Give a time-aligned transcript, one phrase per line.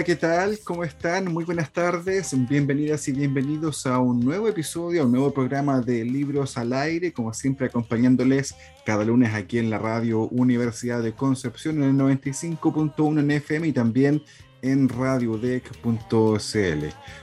[0.00, 0.58] Hola, ¿qué tal?
[0.64, 1.30] ¿Cómo están?
[1.30, 2.34] Muy buenas tardes.
[2.48, 7.12] Bienvenidas y bienvenidos a un nuevo episodio, a un nuevo programa de Libros al Aire,
[7.12, 8.54] como siempre acompañándoles
[8.86, 13.72] cada lunes aquí en la radio Universidad de Concepción en el 95.1 en FM y
[13.72, 14.22] también
[14.62, 15.84] en radiodec.cl.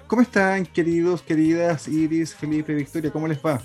[0.05, 3.09] ¿Cómo están, queridos, queridas Iris, Felipe, Victoria?
[3.09, 3.59] ¿Cómo les va?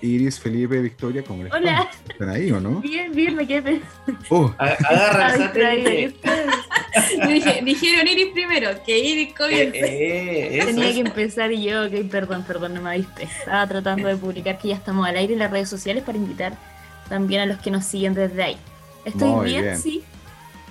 [0.00, 1.88] Iris, Felipe, Victoria, ¿cómo les Hola.
[2.08, 2.80] ¿Están ahí o no?
[2.80, 3.80] Bien, bien, me quedé
[4.30, 6.14] Oh, Agarra el.
[7.28, 9.78] Dije- Dijeron Iris primero, que Iris Eh, comience.
[9.78, 13.24] eh, eso, Tenía que empezar y yo, ok, perdón, perdón, no me viste.
[13.24, 16.56] Estaba tratando de publicar que ya estamos al aire en las redes sociales para invitar
[17.08, 18.56] también a los que nos siguen desde ahí.
[19.04, 19.78] Estoy Muy bien, bien.
[19.78, 20.02] sí.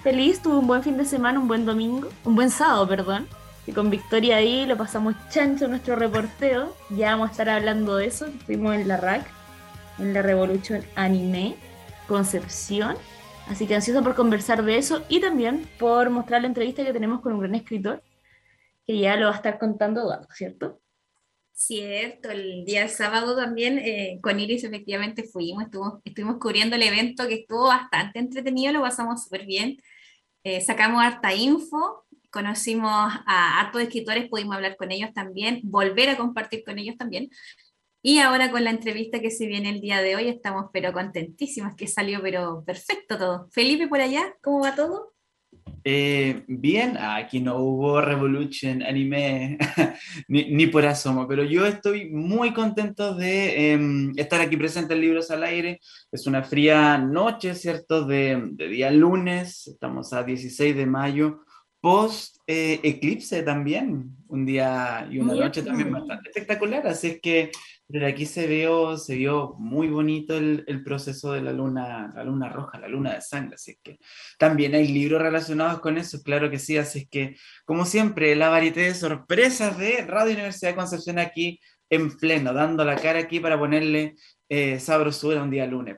[0.04, 3.28] Feliz, tuve un buen fin de semana, un buen domingo, un buen sábado, perdón.
[3.68, 6.74] Y con Victoria ahí lo pasamos chancho nuestro reporteo.
[6.90, 8.26] Ya vamos a estar hablando de eso.
[8.26, 9.30] Estuvimos en la RAC,
[10.00, 11.56] en la Revolution Anime,
[12.08, 12.96] Concepción.
[13.50, 17.20] Así que ansioso por conversar de eso y también por mostrar la entrevista que tenemos
[17.20, 18.02] con un gran escritor,
[18.86, 20.80] que ya lo va a estar contando Eduardo, ¿cierto?
[21.52, 27.28] Cierto, el día sábado también eh, con Iris efectivamente fuimos, estuvimos, estuvimos cubriendo el evento
[27.28, 29.78] que estuvo bastante entretenido, lo pasamos súper bien,
[30.44, 32.06] Eh, sacamos harta info,
[32.38, 32.92] conocimos
[33.26, 37.32] a hartos escritores, pudimos hablar con ellos también, volver a compartir con ellos también.
[38.04, 41.74] Y ahora con la entrevista que se viene el día de hoy estamos pero contentísimas,
[41.74, 43.48] que salió pero perfecto todo.
[43.52, 45.16] Felipe por allá, ¿cómo va todo?
[45.84, 49.58] Eh, bien, aquí no hubo Revolution anime
[50.28, 55.02] ni, ni por asomo, pero yo estoy muy contento de em, estar aquí presente en
[55.02, 55.80] Libros al Aire.
[56.12, 58.06] Es una fría noche, ¿cierto?
[58.06, 61.42] De, de día lunes, estamos a 16 de mayo,
[61.88, 67.50] post eh, eclipse también, un día y una noche también bastante espectacular, así es que
[67.88, 72.26] desde aquí se vio, se vio muy bonito el, el proceso de la luna, la
[72.26, 74.00] luna roja, la luna de sangre, así es que
[74.38, 78.50] también hay libros relacionados con eso, claro que sí, así es que, como siempre, la
[78.50, 83.40] varité de sorpresas de Radio Universidad de Concepción aquí en pleno, dando la cara aquí
[83.40, 84.18] para ponerle
[84.50, 85.96] eh, sabrosura un día lunes.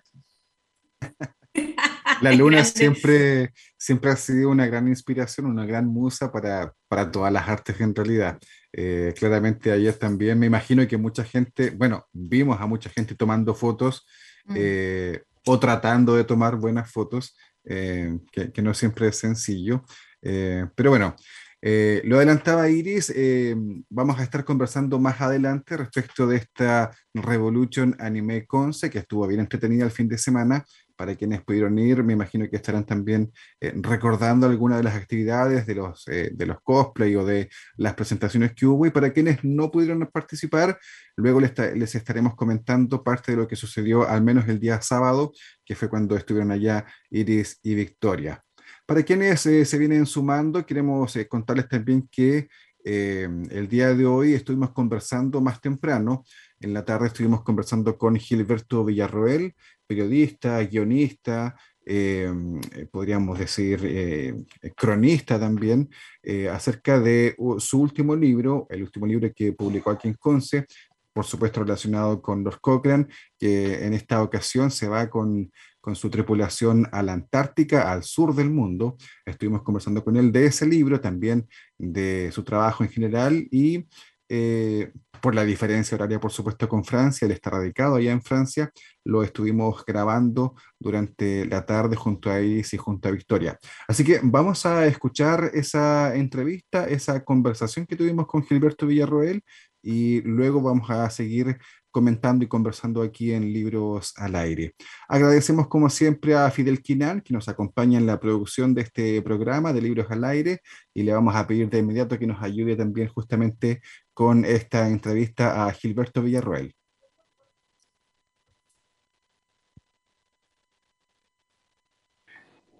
[2.22, 7.32] La luna siempre, siempre ha sido una gran inspiración, una gran musa para, para todas
[7.32, 8.38] las artes en realidad.
[8.74, 13.56] Eh, claramente ayer también me imagino que mucha gente, bueno, vimos a mucha gente tomando
[13.56, 14.06] fotos
[14.50, 14.54] Mm.
[14.58, 19.84] eh, o tratando de tomar buenas fotos, eh, que, que no siempre es sencillo.
[20.22, 21.16] Eh, pero bueno,
[21.62, 23.56] eh, lo adelantaba Iris, eh,
[23.90, 29.42] vamos a estar conversando más adelante respecto de esta Revolution Anime Conce, que estuvo bien
[29.42, 30.66] entretenida el fin de semana.
[31.00, 35.66] Para quienes pudieron ir, me imagino que estarán también eh, recordando algunas de las actividades
[35.66, 38.86] de los, eh, de los cosplay o de las presentaciones que hubo.
[38.86, 40.78] Y para quienes no pudieron participar,
[41.16, 44.82] luego les, ta- les estaremos comentando parte de lo que sucedió, al menos el día
[44.82, 45.32] sábado,
[45.64, 48.44] que fue cuando estuvieron allá Iris y Victoria.
[48.86, 52.50] Para quienes eh, se vienen sumando, queremos eh, contarles también que
[52.82, 56.24] el día de hoy estuvimos conversando más temprano.
[56.60, 59.54] En la tarde estuvimos conversando con Gilberto Villarroel,
[59.90, 62.32] periodista, guionista, eh,
[62.76, 64.36] eh, podríamos decir eh,
[64.76, 65.90] cronista también,
[66.22, 70.68] eh, acerca de su último libro, el último libro que publicó aquí en Conce,
[71.12, 73.08] por supuesto relacionado con los Cochrane,
[73.40, 75.52] que en esta ocasión se va con,
[75.82, 78.96] con su tripulación a la Antártica, al sur del mundo.
[79.26, 81.48] Estuvimos conversando con él de ese libro, también
[81.80, 83.88] de su trabajo en general y
[84.30, 84.92] eh,
[85.22, 88.72] por la diferencia horaria, por supuesto, con Francia, él está radicado allá en Francia,
[89.04, 93.60] lo estuvimos grabando durante la tarde junto a Iris y junto a Victoria.
[93.88, 99.44] Así que vamos a escuchar esa entrevista, esa conversación que tuvimos con Gilberto Villarroel
[99.82, 101.58] y luego vamos a seguir
[101.92, 104.76] comentando y conversando aquí en Libros al Aire.
[105.08, 109.74] Agradecemos como siempre a Fidel Quinan, que nos acompaña en la producción de este programa
[109.74, 110.62] de Libros al Aire,
[110.94, 113.82] y le vamos a pedir de inmediato que nos ayude también justamente
[114.20, 116.76] con esta entrevista a Gilberto Villarroel.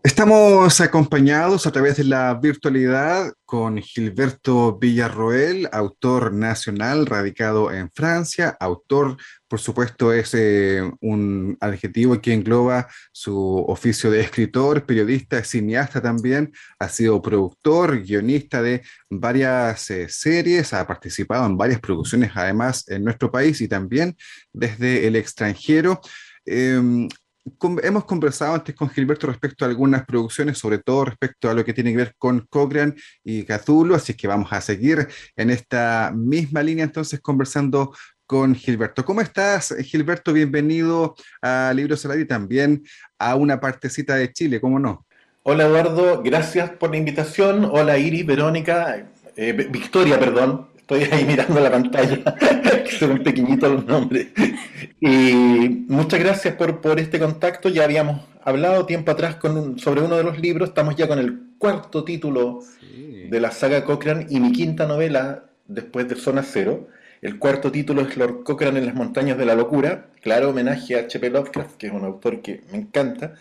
[0.04, 8.58] Estamos acompañados a través de la virtualidad con Gilberto Villarroel, autor nacional radicado en Francia,
[8.60, 9.16] autor,
[9.50, 16.54] por supuesto, es eh, un adjetivo que engloba su oficio de escritor, periodista, cineasta también,
[16.78, 23.04] ha sido productor, guionista de varias eh, series, ha participado en varias producciones además en
[23.04, 24.16] nuestro país y también
[24.54, 26.00] desde el extranjero.
[26.46, 27.10] Em,
[27.82, 31.74] hemos conversado antes con Gilberto respecto a algunas producciones, sobre todo respecto a lo que
[31.74, 32.94] tiene que ver con Cochrane
[33.24, 37.94] y Cthulhu, así que vamos a seguir en esta misma línea entonces conversando
[38.30, 39.04] con Gilberto.
[39.04, 40.32] ¿Cómo estás, Gilberto?
[40.32, 42.84] Bienvenido a Libro Solar y también
[43.18, 45.08] a una partecita de Chile, ¿cómo no?
[45.42, 47.66] Hola Eduardo, gracias por la invitación.
[47.66, 49.04] Hola Iris, Verónica,
[49.36, 50.68] eh, Victoria, perdón.
[50.78, 52.20] Estoy ahí mirando la pantalla,
[53.00, 54.28] se ven pequeñitos los nombres.
[55.02, 57.68] Y muchas gracias por, por este contacto.
[57.68, 60.70] Ya habíamos hablado tiempo atrás con sobre uno de los libros.
[60.70, 62.60] Estamos ya con el cuarto título
[63.28, 66.90] de la saga Cochrane y mi quinta novela después de Zona Cero.
[67.22, 70.08] El cuarto título es Lord Cochrane en las montañas de la locura.
[70.22, 71.30] Claro, homenaje a H.P.
[71.30, 73.36] Lovecraft, que es un autor que me encanta.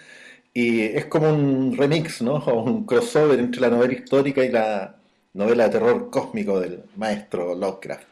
[0.52, 2.34] Y es como un remix, ¿no?
[2.34, 4.98] O un crossover entre la novela histórica y la,
[5.34, 8.08] novela de terror cósmico del maestro Lovecraft.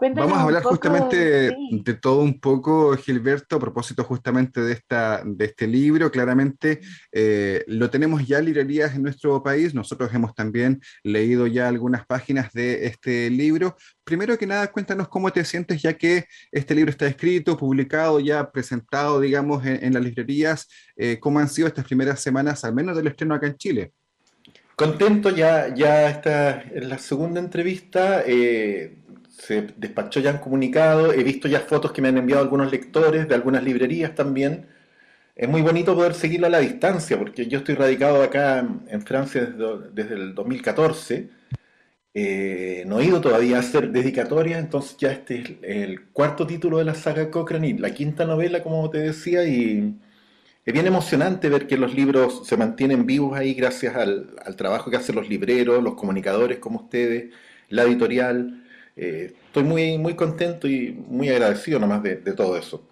[0.00, 5.46] Vamos a hablar justamente de todo un poco, Gilberto, a propósito justamente de, esta, de
[5.46, 6.08] este libro.
[6.12, 6.80] Claramente
[7.10, 9.74] eh, lo tenemos ya en librerías en nuestro país.
[9.74, 13.76] Nosotros hemos también leído ya algunas páginas de este libro.
[14.04, 18.52] Primero que nada, cuéntanos cómo te sientes ya que este libro está escrito, publicado, ya
[18.52, 20.68] presentado, digamos, en, las librerías.
[20.96, 23.92] Eh, ¿Cómo han sido estas primeras semanas, al menos del estreno acá en Chile?
[24.76, 28.97] Contento, ya, ya está en la segunda entrevista, eh,
[29.38, 33.28] se despachó ya un comunicado, he visto ya fotos que me han enviado algunos lectores
[33.28, 34.66] de algunas librerías también.
[35.36, 38.58] Es muy bonito poder seguirlo a la distancia, porque yo estoy radicado acá
[38.88, 41.30] en Francia desde, el 2014.
[42.14, 46.78] Eh, no he ido todavía a hacer dedicatoria, entonces ya este es el cuarto título
[46.78, 49.94] de la saga Cochrane y la quinta novela, como te decía, y
[50.64, 54.96] es bien emocionante ver que los libros se mantienen vivos ahí gracias al, trabajo que
[54.96, 57.32] hacen los libreros, los comunicadores como ustedes,
[57.68, 58.64] la editorial.
[59.00, 62.82] Eh, estoy muy, muy contento y muy agradecido nomás de, de todo eso.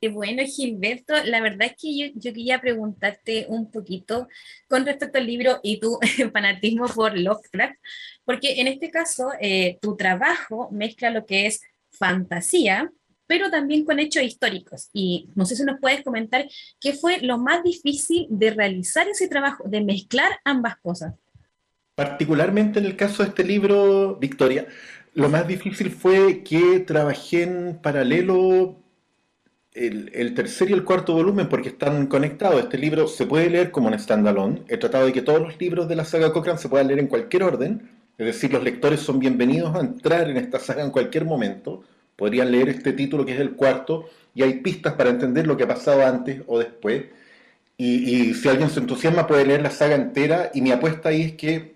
[0.00, 1.14] Qué bueno, Gilberto.
[1.24, 4.26] La verdad es que yo, yo, quería preguntarte un poquito
[4.68, 5.98] con respecto al libro y tu
[6.32, 7.76] fanatismo por Lovecraft,
[8.24, 11.60] porque en este caso eh, tu trabajo mezcla lo que es
[11.90, 12.90] fantasía
[13.26, 14.90] pero también con hechos históricos.
[14.92, 16.46] Y no sé si nos puedes comentar
[16.80, 21.14] qué fue lo más difícil de realizar ese trabajo, de mezclar ambas cosas.
[21.94, 24.66] Particularmente en el caso de este libro, Victoria,
[25.14, 28.76] lo más difícil fue que trabajé en paralelo
[29.72, 32.62] el, tercer y el cuarto volumen porque están conectados.
[32.62, 34.62] Este libro se puede leer como un standalone.
[34.68, 37.08] He tratado de que todos los libros de la saga Cochrane se puedan leer en
[37.08, 37.90] cualquier orden.
[38.18, 41.82] Es decir, los lectores son bienvenidos a entrar en esta saga en cualquier momento
[42.16, 45.64] Podrían leer este título que es el cuarto y hay pistas para entender lo que
[45.64, 47.04] ha pasado antes o después.
[47.76, 51.32] Y, si alguien se entusiasma puede leer la saga entera y mi apuesta ahí es
[51.32, 51.74] que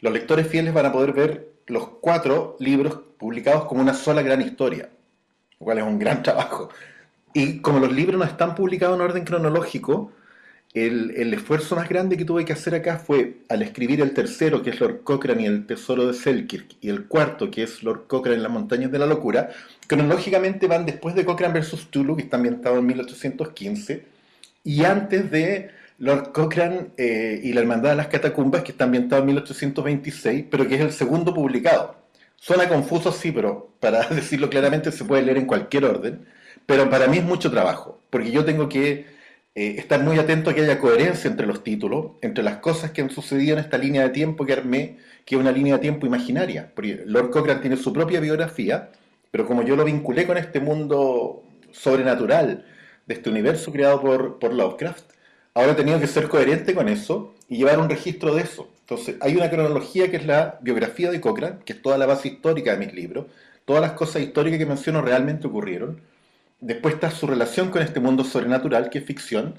[0.00, 4.40] los lectores fieles van a poder ver los cuatro libros publicados como una sola gran
[4.40, 4.90] historia,
[5.60, 6.70] lo cual es un gran trabajo.
[7.32, 10.12] Y como los libros no están publicados en orden cronológico,
[10.74, 14.70] el, esfuerzo más grande que tuve que hacer acá fue, al escribir el tercero, que
[14.70, 18.36] es Lord Cochrane y el Tesoro de Selkirk, y el cuarto, que es Lord Cochrane
[18.36, 19.50] en las Montañas de la Locura,
[19.86, 21.88] cronológicamente van después de Cochrane vs.
[21.90, 24.04] Tulu, que está ambientado en 1815,
[24.64, 29.20] y antes de Lord Cochrane eh, y la Hermandad de las Catacumbas, que está ambientado
[29.22, 31.96] en 1826, pero que es el segundo publicado.
[32.36, 36.26] Suena confuso, sí, pero para decirlo claramente se puede leer en cualquier orden,
[36.66, 39.06] pero para mí es mucho trabajo, porque yo tengo que
[39.54, 43.02] eh, estar muy atento a que haya coherencia entre los títulos, entre las cosas que
[43.02, 46.06] han sucedido en esta línea de tiempo que armé, que es una línea de tiempo
[46.06, 46.70] imaginaria.
[46.74, 48.90] Porque Lord Cochrane tiene su propia biografía,
[49.32, 52.64] pero como yo lo vinculé con este mundo sobrenatural,
[53.06, 55.07] de este universo creado por, por Lovecraft,
[55.54, 58.68] ahora he tenido que ser coherente con eso y llevar un registro de eso.
[58.80, 62.28] Entonces, hay una cronología que es la biografía de Cochrane, que es toda la base
[62.28, 63.26] histórica de mis libros,
[63.64, 66.00] todas las cosas históricas que menciono realmente ocurrieron
[66.60, 69.54] después está su relación con este mundo sobrenatural, que es ficción,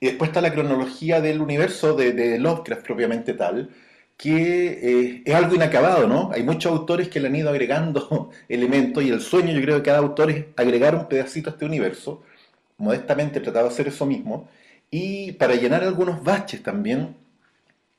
[0.00, 3.70] y después está la cronología del universo de, Lovecraft propiamente tal,
[4.16, 6.30] que eh, es algo inacabado, ¿no?
[6.32, 9.82] Hay muchos autores que le han ido agregando elementos y el sueño yo creo que
[9.82, 12.22] cada autor es agregar un pedacito a este universo.
[12.78, 14.48] Modestamente he tratado de hacer eso mismo.
[14.98, 17.16] Y para llenar algunos baches también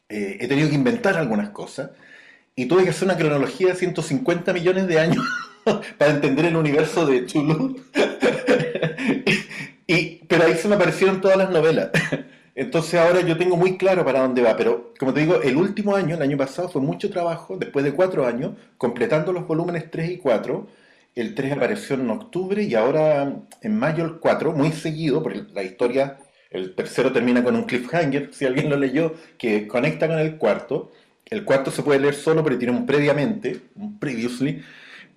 [0.09, 1.91] eh, he tenido que inventar algunas cosas
[2.55, 5.23] y tuve que hacer una cronología de 150 millones de años
[5.99, 7.79] para entender el universo de Chulu.
[10.27, 11.91] pero ahí se me aparecieron todas las novelas.
[12.55, 15.95] Entonces ahora yo tengo muy claro para dónde va, pero como te digo, el último
[15.95, 20.09] año, el año pasado, fue mucho trabajo, después de cuatro años, completando los volúmenes 3
[20.09, 20.67] y 4.
[21.13, 25.61] El 3 apareció en octubre y ahora en mayo el 4, muy seguido, porque la
[25.61, 26.17] historia,
[26.51, 30.91] el tercero termina con un cliffhanger, si alguien lo leyó, que conecta con el cuarto.
[31.25, 34.61] El cuarto se puede leer solo, pero tiene un previamente, un previously,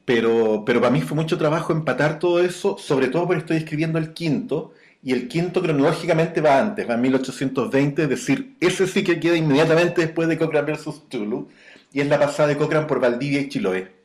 [0.04, 3.98] pero, pero para mí fue mucho trabajo empatar todo eso, sobre todo porque estoy escribiendo
[3.98, 9.04] el quinto, y el quinto cronológicamente va antes, va en 1820, es decir, ese sí
[9.04, 11.08] que queda inmediatamente después de Cochrane vs.
[11.08, 11.48] Tulu,
[11.92, 13.99] y es la pasada de Cochrane por Valdivia y Chiloé.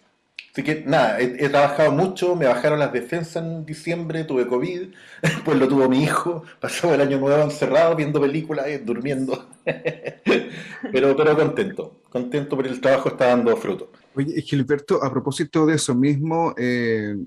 [0.55, 4.87] Así que nada, he, trabajado mucho, me bajaron las defensas en diciembre, tuve COVID,
[5.43, 11.13] pues lo tuvo mi hijo, pasó el año nuevo encerrado viendo películas, y durmiendo, pero,
[11.13, 13.91] pero contento, contento porque el trabajo está dando fruto.
[14.15, 17.17] Oye, Gilberto, a propósito de eso mismo, eh,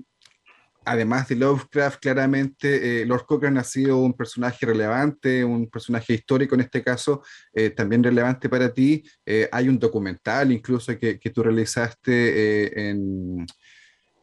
[0.89, 6.55] además de Lovecraft, claramente eh, Lord Cochrane ha sido un personaje relevante, un personaje histórico
[6.55, 7.21] en este caso,
[7.53, 9.03] eh, también relevante para ti.
[9.23, 13.45] Eh, hay un documental incluso que, tú realizaste en,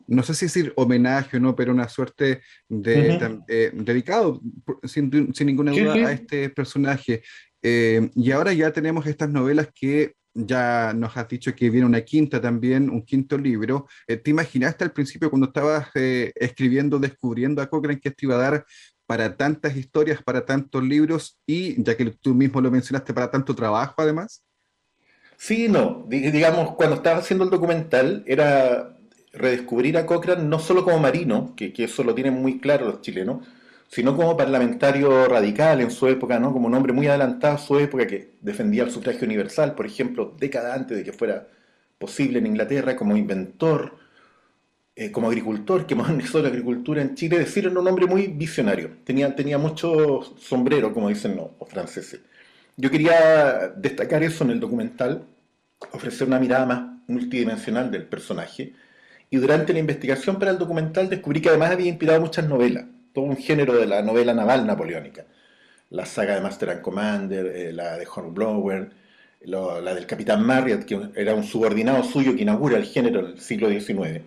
[0.09, 4.41] no sé si decir homenaje o no, pero una suerte de, dedicado,
[4.83, 7.23] sin, ninguna duda, a este personaje.
[7.63, 12.41] y ahora ya tenemos estas novelas que ya nos has dicho que viene una quinta
[12.41, 13.87] también, un quinto libro.
[14.07, 18.35] Eh, ¿Te imaginaste al principio cuando estabas eh, escribiendo, descubriendo a Cochrane que esto iba
[18.35, 18.67] a dar
[19.07, 23.55] para tantas historias, para tantos libros y, ya que tú mismo lo mencionaste, para tanto
[23.55, 24.43] trabajo además?
[25.37, 26.07] Sí, no.
[26.09, 28.97] digamos, cuando estaba haciendo el documental era
[29.33, 33.01] redescubrir a Cochrane no solo como marino, que, que eso lo tienen muy claro los
[33.01, 33.47] chilenos,
[33.89, 36.53] sino como parlamentario radical en su época, ¿no?
[36.53, 40.35] como un hombre muy adelantado a su época que defendía el sufragio universal, por ejemplo,
[40.39, 41.47] década antes de que fuera
[41.99, 43.97] posible en Inglaterra, como inventor,
[44.95, 48.27] eh, como agricultor, que modernizó la agricultura en Chile, es decir, era un hombre muy
[48.27, 52.21] visionario, tenía, tenía mucho sombrero, como dicen los franceses.
[52.77, 55.25] Yo quería destacar eso en el documental,
[55.93, 58.75] ofrecer una mirada más multidimensional del personaje,
[59.31, 62.85] y durante la investigación para el documental descubrí que además había inspirado muchas novelas
[63.17, 65.25] todo un género de la novela naval napoleónica.
[65.89, 68.91] La saga de Master and Commander, eh, la de Hornblower,
[69.41, 73.41] la del Capitán Marriott, que era un subordinado suyo que inaugura el género en el
[73.41, 74.21] siglo XIX.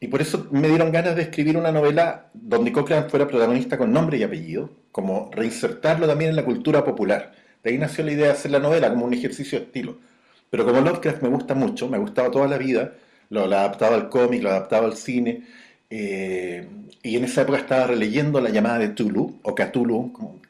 [0.00, 3.90] Y por eso me dieron ganas de escribir una novela donde Cochrane fuera protagonista con
[3.90, 7.32] nombre y apellido, como reinsertarlo también en la cultura popular.
[7.64, 9.96] De ahí nació la idea de hacer la novela como un ejercicio de estilo.
[10.50, 12.92] Pero como Lovecraft me gusta mucho, me ha gustado toda la vida,
[13.30, 15.44] lo, lo adaptado al cómic, lo adaptado al cine,
[15.90, 16.66] eh,
[17.02, 20.40] y en esa época estaba releyendo la llamada de Tulu, o Cthulhu, como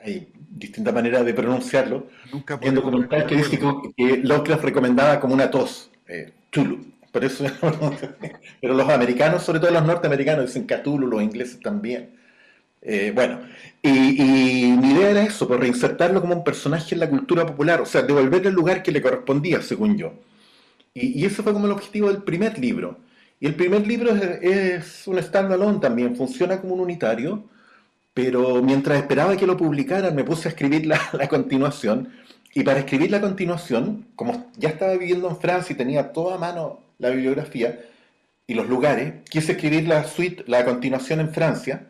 [0.00, 3.58] hay distintas maneras de pronunciarlo, Nunca en documental que dice
[3.96, 6.96] que, Lovecraft recomendaba como una tos, eh, Tulu.
[7.12, 7.44] Por eso,
[8.60, 12.10] pero los americanos, sobre todo los norteamericanos, dicen Cthulhu, los ingleses también.
[12.82, 13.40] Eh, bueno,
[13.82, 13.90] y,
[14.78, 18.02] mi idea era eso, por reinsertarlo como un personaje en la cultura popular, o sea,
[18.02, 20.12] devolverle el lugar que le correspondía, según yo.
[20.94, 22.98] Y, y eso fue como el objetivo del primer libro.
[23.38, 27.44] Y el primer libro es, un standalone también, funciona como un unitario,
[28.14, 32.08] pero mientras esperaba que lo publicaran me puse a escribir la, continuación.
[32.54, 36.38] Y para escribir la continuación, como ya estaba viviendo en Francia y tenía toda a
[36.38, 37.78] mano la bibliografía
[38.46, 41.88] y los lugares, quise escribir la suite, la continuación en Francia,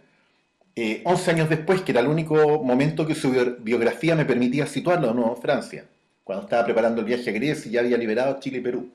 [0.74, 5.10] eh, 11 años después, que era el único momento que su biografía me permitía situarlo
[5.10, 5.84] en Francia,
[6.24, 8.90] cuando estaba preparando el viaje a Grecia y ya había liberado Chile y Perú.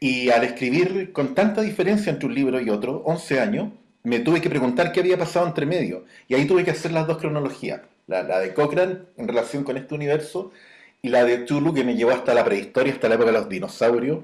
[0.00, 3.72] Y al escribir con tanta diferencia entre un libro y otro, 11 años,
[4.02, 6.04] me tuve que preguntar qué había pasado entre medio.
[6.28, 7.82] Y ahí tuve que hacer las dos cronologías.
[8.06, 10.52] La, de Cochrane en relación con este universo
[11.00, 13.48] y la de Tulu que me llevó hasta la prehistoria, hasta la época de los
[13.48, 14.18] dinosaurios.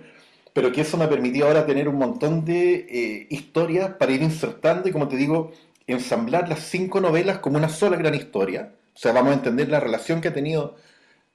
[0.52, 4.88] Pero que eso me permitió ahora tener un montón de eh, historias para ir insertando
[4.88, 5.52] y, como te digo,
[5.87, 8.73] ensamblar las cinco novelas como una sola gran historia.
[8.95, 10.76] O sea, vamos a entender la relación que ha tenido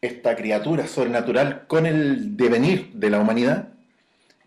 [0.01, 3.74] esta criatura sobrenatural con el devenir de la humanidad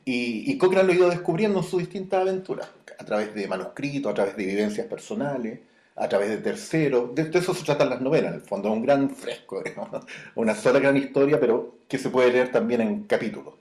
[0.08, 4.10] y, y Cochrane lo ha ido descubriendo en sus distintas aventuras, a través de manuscritos,
[4.10, 5.60] a través de vivencias personales,
[5.96, 7.14] a través de terceros.
[7.14, 9.62] De, eso se tratan las novelas, en el fondo, un gran fresco,
[10.34, 13.52] una sola gran historia, pero que se puede leer también en capítulos.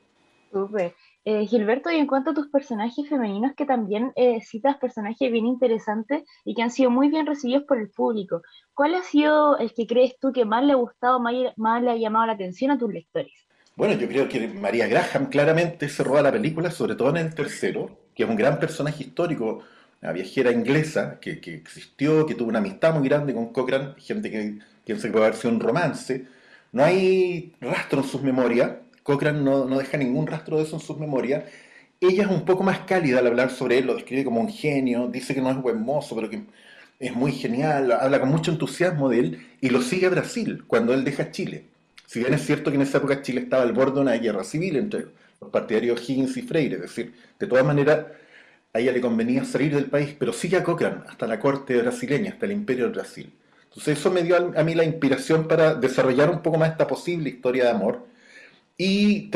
[0.49, 0.95] Súper.
[1.25, 5.45] Eh, Gilberto, y en cuanto a tus personajes femeninos, que también eh, citas personajes bien
[5.45, 8.41] interesantes y que han sido muy bien recibidos por el público,
[8.73, 11.97] ¿cuál ha sido el que crees tú que más le ha gustado, más le ha
[11.97, 13.46] llamado la atención a tus lectores?
[13.77, 17.35] Bueno, yo creo que María Graham claramente se roba la película, sobre todo en el
[17.35, 19.63] tercero, que es un gran personaje histórico,
[20.01, 24.57] una viajera inglesa que, existió, que tuvo una amistad muy grande con Cochrane, gente que
[24.83, 26.25] piensa que puede haber sido un romance.
[26.71, 28.71] No hay rastro en sus memorias,
[29.03, 31.43] Cochrane no, no deja ningún rastro de eso en sus memorias.
[32.01, 35.07] Ella es un poco más cálida al hablar sobre él, lo describe como un genio,
[35.07, 36.41] dice que no es buen mozo, pero que
[36.99, 40.95] es muy genial, habla con mucho entusiasmo de él y lo sigue a Brasil cuando
[40.95, 41.65] él deja Chile.
[42.07, 44.45] Si bien es cierto que en esa época Chile estaba al borde de una guerra
[44.45, 45.07] civil entre
[45.41, 48.07] los partidarios Higgins y Freire, es decir, de todas maneras
[48.73, 52.31] a ella le convenía salir del país, pero sigue a Cochrane hasta la corte brasileña,
[52.31, 53.33] hasta el imperio del Brasil.
[53.65, 57.29] Entonces eso me dio a mí la inspiración para desarrollar un poco más esta posible
[57.29, 58.07] historia de amor
[58.77, 59.29] y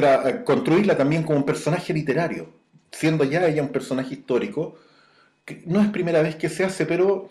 [0.45, 2.53] construirla también como un personaje literario,
[2.89, 4.79] siendo ya ella un personaje histórico,
[5.43, 7.27] que no es primera vez que se hace, pero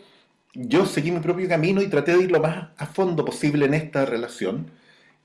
[0.52, 3.74] yo seguí mi propio camino y traté de ir lo más a fondo posible en
[3.74, 4.70] esta relación.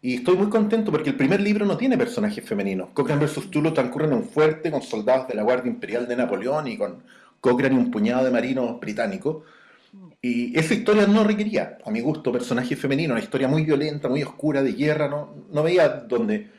[0.05, 2.89] Y estoy muy contento porque el primer libro no tiene personajes femeninos.
[2.93, 3.49] Cochrane vs.
[3.49, 7.01] Tulo transcurre en un fuerte con soldados de la Guardia Imperial de Napoleón y con
[7.39, 9.37] Cochrane y un puñado de marinos británicos.
[10.21, 14.21] Y esa historia no requería, a mi gusto, personaje femenino, una historia muy violenta, muy
[14.21, 16.51] oscura, de guerra, no, veía dónde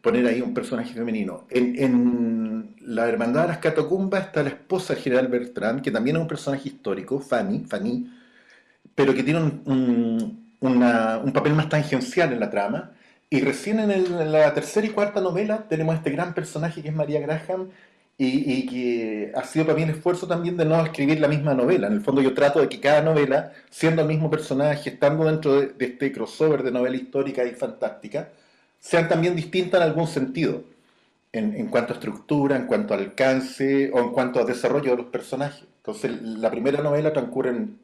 [0.00, 1.46] poner ahí un personaje femenino.
[1.50, 6.22] En, La Hermandad de las Catacumbas está la esposa del general Bertrand, que también es
[6.22, 8.10] un personaje histórico, Fanny, Fanny
[8.94, 12.92] pero que tiene un papel más tangencial en la trama.
[13.30, 17.20] Y recién en, la tercera y cuarta novela tenemos este gran personaje que es María
[17.20, 17.70] Graham,
[18.16, 21.88] y, que ha sido para mí el esfuerzo también de no escribir la misma novela.
[21.88, 25.60] En el fondo yo trato de que cada novela, siendo el mismo personaje, estando dentro
[25.60, 28.30] de, este crossover de novela histórica y fantástica,
[28.78, 30.64] sean también distintas en algún sentido,
[31.32, 35.06] en, cuanto a estructura, en cuanto a alcance o en cuanto a desarrollo de los
[35.06, 35.64] personajes.
[35.78, 37.78] Entonces la primera novela transcurre en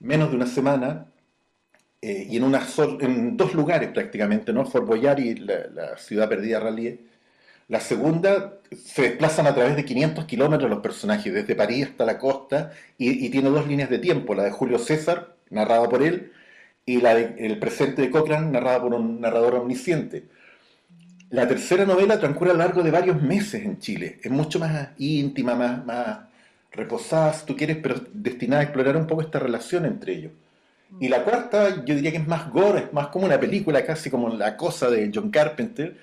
[0.00, 1.06] menos de una semana
[2.00, 2.66] eh, y en, una
[3.00, 4.64] en dos lugares prácticamente, ¿no?
[4.64, 6.98] Fort Boyard y la, ciudad perdida Rallier
[7.68, 12.18] la segunda se desplazan a través de 500 kilómetros los personajes, desde París hasta la
[12.18, 16.32] costa, y, tiene dos líneas de tiempo, la de Julio César, narrada por él,
[16.86, 20.24] y la de El presente de Cochrane, narrada por un narrador omnisciente.
[21.30, 24.88] La tercera novela transcurre a lo largo de varios meses en Chile, es mucho más
[24.96, 26.20] íntima, más, más
[26.72, 30.32] reposada, si tú quieres, pero destinada a explorar un poco esta relación entre ellos.
[31.00, 34.10] Y la cuarta, yo diría que es más gore, es más como una película, casi
[34.10, 35.96] como La Cosa de John Carpenter,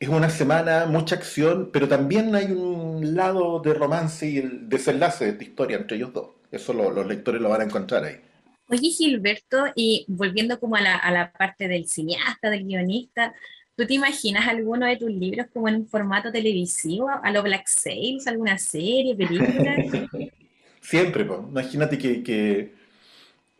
[0.00, 5.24] es una semana, mucha acción, pero también hay un lado de romance y el desenlace
[5.24, 6.28] de esta historia entre ellos dos.
[6.52, 8.20] Eso los lectores lo van a encontrar ahí.
[8.68, 13.34] Oye, Gilberto, y volviendo como a la, a la parte del cineasta, del guionista,
[13.76, 17.66] ¿tú te imaginas alguno de tus libros como en un formato televisivo, a lo Black
[17.66, 19.76] Sails, alguna serie, película?
[20.80, 21.40] Siempre, pues.
[21.50, 22.77] imagínate que, que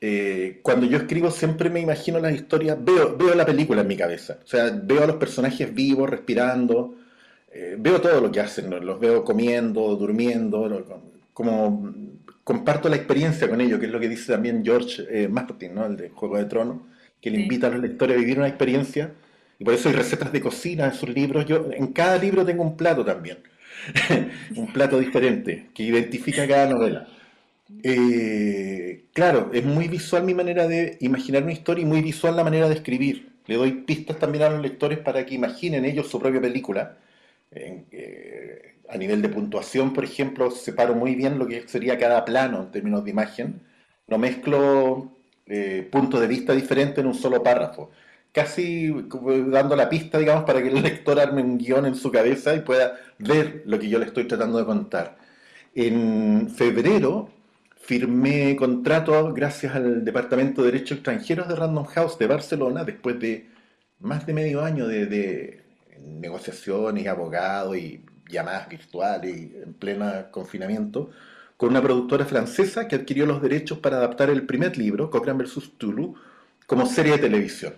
[0.01, 3.97] eh, cuando yo escribo siempre me imagino las historias, veo, veo la película en mi
[3.97, 6.95] cabeza, o sea, veo a los personajes vivos, respirando,
[7.53, 11.93] eh, veo todo lo que hacen, los veo comiendo, durmiendo, como
[12.45, 15.87] comparto la experiencia con ellos, que es lo que dice también George eh, Martin, ¿no?
[15.87, 16.79] el de Juego de Tronos,
[17.21, 19.13] que le invita a los lectores a vivir una experiencia,
[19.59, 22.63] y por eso hay recetas de cocina en sus libros, yo en cada libro tengo
[22.63, 23.39] un plato también,
[24.57, 27.09] un plato diferente, que identifica cada novela.
[27.83, 32.45] Eh, claro, es muy visual mi manera de imaginar una historia y muy visual la
[32.45, 33.33] manera de escribir.
[33.47, 36.99] Le doy pistas también a los lectores para que imaginen ellos su propia película.
[37.51, 42.63] Eh, a nivel de puntuación, por ejemplo, separo muy bien lo que sería cada plano
[42.63, 43.61] en términos de imagen.
[44.07, 45.13] No mezclo
[45.47, 47.91] eh, puntos de vista diferentes en un solo párrafo.
[48.33, 48.91] Casi
[49.49, 52.61] dando la pista, digamos, para que el lector arme un guion en su cabeza y
[52.61, 55.19] pueda ver lo que yo le estoy tratando de contar.
[55.75, 57.31] En febrero
[57.89, 63.47] firmé contrato gracias al Departamento de Derechos Extranjeros de Random House de Barcelona, después de
[64.01, 65.63] más de medio año de,
[65.99, 71.09] negociaciones, abogados y llamadas virtuales y en pleno confinamiento,
[71.57, 75.79] con una productora francesa que adquirió los derechos para adaptar el primer libro, Cochrane vs.
[75.79, 76.15] Tulu,
[76.67, 77.73] como serie de televisión.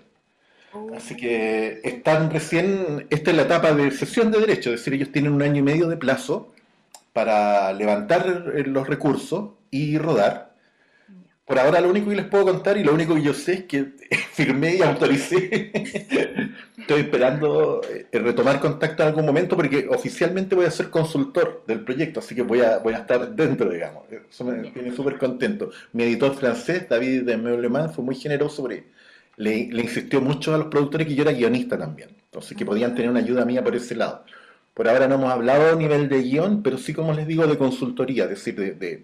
[0.72, 0.90] Oh.
[0.92, 5.12] Así que están recién, esta es la etapa de sesión de derechos, es decir, ellos
[5.12, 6.52] tienen un año y medio de plazo
[7.12, 8.26] para levantar
[8.66, 10.50] los recursos y rodar.
[11.50, 13.64] Por ahora lo único que les puedo contar y lo único que yo sé es
[13.64, 13.86] que
[14.32, 15.72] firmé y autoricé.
[16.78, 21.80] Estoy esperando eh, retomar contacto en algún momento porque oficialmente voy a ser consultor del
[21.80, 24.04] proyecto, así que voy a, voy a estar dentro, digamos.
[24.12, 25.72] Eso me tiene súper contento.
[25.92, 28.84] Mi editor francés, David de Meuleman, fue muy generoso sobre...
[29.36, 32.94] Le, le insistió mucho a los productores que yo era guionista también, entonces que podían
[32.94, 34.24] tener una ayuda mía por ese lado.
[34.74, 37.59] Por ahora no hemos hablado a nivel de guion, pero sí, como les digo, de
[37.59, 39.02] consultoría, es decir, de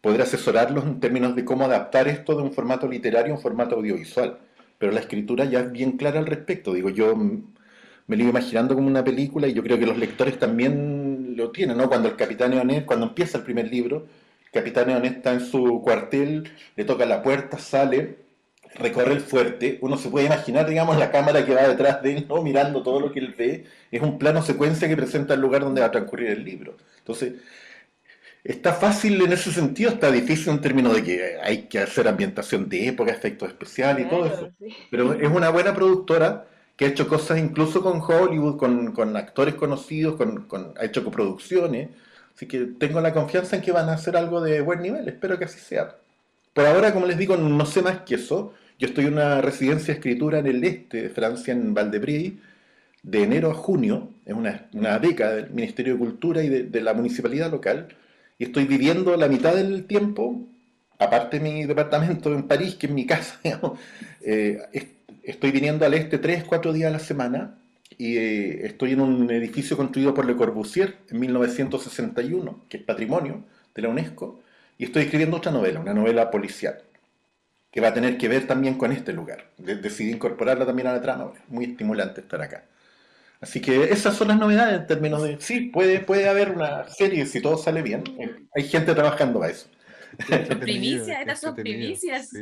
[0.00, 3.74] poder asesorarlos en términos de cómo adaptar esto de un formato literario a un formato
[3.76, 4.38] audiovisual.
[4.78, 6.72] Pero la escritura ya es bien clara al respecto.
[6.74, 10.38] Digo, yo me lo iba imaginando como una película y yo creo que los lectores
[10.38, 11.88] también lo tienen, ¿no?
[11.88, 14.06] Cuando el capitán Eonet, cuando empieza el primer libro,
[14.44, 18.25] el capitán Eonet está en su cuartel, le toca la puerta, sale,
[18.78, 22.26] recorre el fuerte, uno se puede imaginar, digamos, la cámara que va detrás de él,
[22.28, 22.42] ¿no?
[22.42, 25.80] Mirando todo lo que él ve, es un plano secuencia que presenta el lugar donde
[25.80, 26.76] va a transcurrir el libro.
[26.98, 27.34] Entonces,
[28.44, 32.68] está fácil en ese sentido, está difícil en términos de que hay que hacer ambientación
[32.68, 34.50] de época, efectos especiales y todo eso.
[34.90, 40.16] Pero es una buena productora que ha hecho cosas incluso con Hollywood, con, actores conocidos,
[40.16, 41.88] con, ha hecho coproducciones.
[42.34, 45.38] Así que tengo la confianza en que van a hacer algo de buen nivel, espero
[45.38, 45.96] que así sea.
[46.52, 48.54] Por ahora, como les digo, no sé más que eso.
[48.78, 52.40] Yo estoy en una residencia de escritura en el este de Francia, en Valdebrí,
[53.02, 56.92] de enero a junio, es una, una beca del Ministerio de Cultura y de, la
[56.92, 57.88] municipalidad local,
[58.38, 60.46] y estoy viviendo la mitad del tiempo,
[60.98, 63.40] aparte de mi departamento en París, que es mi casa,
[64.20, 64.58] eh,
[65.22, 67.54] estoy viniendo al este tres, cuatro días a la semana,
[67.96, 73.44] y eh, estoy en un edificio construido por Le Corbusier en 1961, que es patrimonio
[73.74, 74.40] de la UNESCO,
[74.76, 76.82] y estoy escribiendo otra novela, una novela policial,
[77.76, 79.50] que va a tener que ver también con este lugar.
[79.58, 82.64] decidí incorporarla también a la trama, muy estimulante estar acá.
[83.38, 87.26] Así que esas son las novedades en términos de, sí, puede, puede haber una serie
[87.26, 88.02] si todo sale bien.
[88.54, 89.68] Hay gente trabajando para eso.
[90.60, 92.30] Primicia, estas son primicias.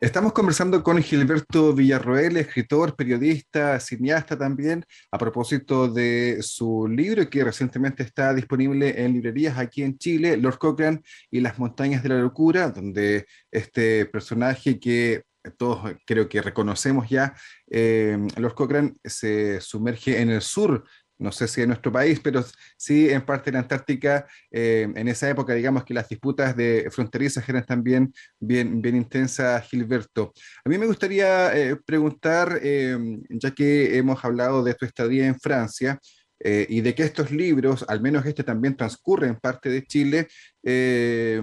[0.00, 7.44] Estamos conversando con Gilberto Villarroel, escritor, periodista, cineasta también, a propósito de su libro que
[7.44, 12.18] recientemente está disponible en librerías aquí en Chile, Lord Cochrane y las montañas de la
[12.18, 15.22] locura, donde este personaje que
[15.58, 17.34] todos creo que reconocemos ya,
[17.70, 20.84] eh, los Cochrane se sumerge en el sur,
[21.24, 22.44] no sé si en nuestro país, pero
[22.76, 26.88] sí en parte de la Antártica, eh, en esa época, digamos que las disputas de
[26.90, 30.32] fronterizas eran también bien, bien intensas, Gilberto.
[30.64, 35.98] A mí me gustaría eh, preguntar, ya que hemos hablado de tu estadía en Francia,
[36.40, 40.28] eh, y de que estos libros, al menos este también transcurre en parte de Chile,
[40.62, 41.40] eh,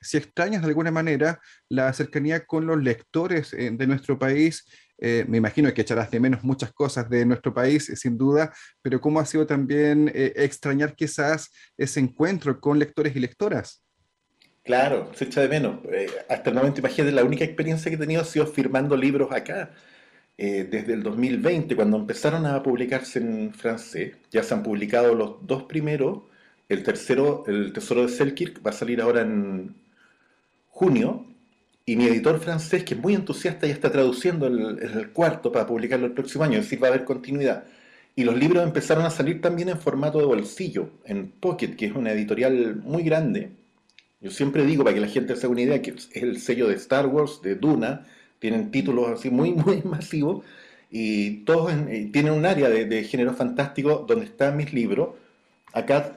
[0.00, 4.66] si extrañas de alguna manera la cercanía con los lectores de nuestro país,
[4.98, 9.20] me imagino que echarás de menos muchas cosas de nuestro país, sin duda, pero ¿cómo
[9.20, 13.82] ha sido también extrañar quizás ese encuentro con lectores y lectoras?
[14.66, 15.78] Claro, se echa de menos.
[16.28, 19.70] hasta el momento, imagínate, la única experiencia que he tenido ha sido firmando libros acá.
[20.38, 25.46] Eh, desde el 2020, cuando empezaron a publicarse en francés, ya se han publicado los
[25.46, 26.24] dos primeros,
[26.68, 29.74] el tercero, El Tesoro de Selkirk, va a salir ahora en
[30.68, 31.24] junio,
[31.86, 36.06] y mi editor francés, que es muy entusiasta, ya está traduciendo el, cuarto para publicarlo
[36.06, 37.64] el próximo año, es decir, va a haber continuidad.
[38.16, 41.92] Y los libros empezaron a salir también en formato de bolsillo, en Pocket, que es
[41.92, 43.52] una editorial muy grande.
[44.20, 46.66] Yo siempre digo, para que la gente se haga una idea, que es el sello
[46.68, 48.06] de Star Wars, de Duna,
[48.40, 50.44] tienen títulos así muy, muy masivos
[50.90, 55.10] y todos eh, tienen un área de, género fantástico donde están mis libros.
[55.72, 56.16] Acá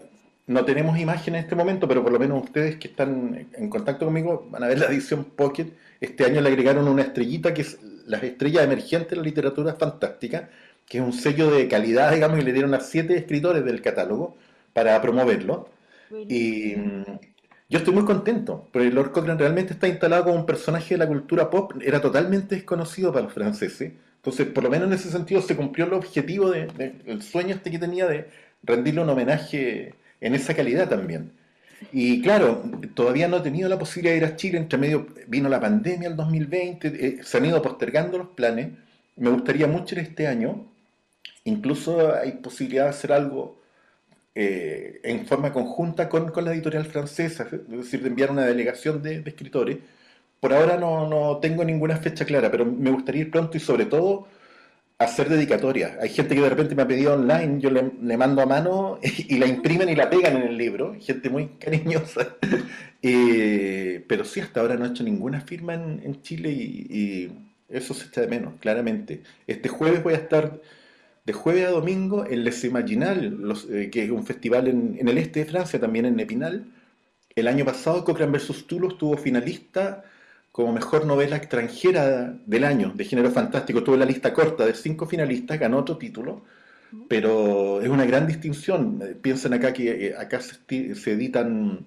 [0.49, 4.05] no tenemos imagen en este momento, pero por lo menos ustedes que están en contacto
[4.05, 5.67] conmigo van a ver la edición Pocket.
[6.01, 10.49] Este año le agregaron una estrellita que es la estrella emergente de la literatura fantástica,
[10.87, 14.37] que es un sello de calidad, digamos, y le dieron a siete escritores del catálogo
[14.73, 15.69] para promoverlo.
[16.27, 16.73] Y,
[17.69, 21.07] yo estoy muy contento, porque Lord Cochrane realmente está instalado como un personaje de la
[21.07, 23.91] cultura pop, era totalmente desconocido para los franceses.
[24.15, 27.77] Entonces, por lo menos en ese sentido, se cumplió el objetivo de, sueño este que
[27.77, 28.27] tenía de
[28.63, 31.31] rendirle un homenaje en esa calidad también.
[31.91, 35.47] Y claro, todavía no he tenido la posibilidad de ir a Chile, entre medio vino
[35.49, 38.69] la pandemia el 2020, eh, se han ido postergando los planes.
[39.15, 40.65] Me gustaría mucho ir este año,
[41.45, 43.59] incluso hay posibilidad de hacer algo
[44.35, 49.23] eh, en forma conjunta con, la editorial francesa, es decir, de enviar una delegación de,
[49.25, 49.77] escritores.
[50.39, 54.27] Por ahora no, tengo ninguna fecha clara, pero me gustaría ir pronto y sobre todo
[54.99, 55.97] hacer dedicatorias.
[56.01, 59.37] Hay gente que de repente me ha pedido online, yo le, mando a mano y,
[59.37, 62.35] la imprimen y la pegan en el libro, gente muy cariñosa.
[63.01, 67.31] Eh, pero sí, hasta ahora no he hecho ninguna firma en, Chile y, y,
[67.69, 69.23] eso se echa de menos, claramente.
[69.47, 70.59] Este jueves voy a estar
[71.25, 73.31] de jueves a domingo en Les Imaginales,
[73.69, 76.65] eh, que es un festival en, el este de Francia, también en Epinal.
[77.35, 78.65] El año pasado Cochrane vs.
[78.65, 80.03] Toulouse estuvo finalista
[80.59, 83.81] como mejor novela extranjera del año, de género fantástico.
[83.81, 86.41] Tuvo la lista corta de cinco finalistas, ganó otro título,
[87.07, 88.99] pero es una gran distinción.
[89.01, 90.59] Eh, piensen acá que eh, acá se,
[91.13, 91.85] editan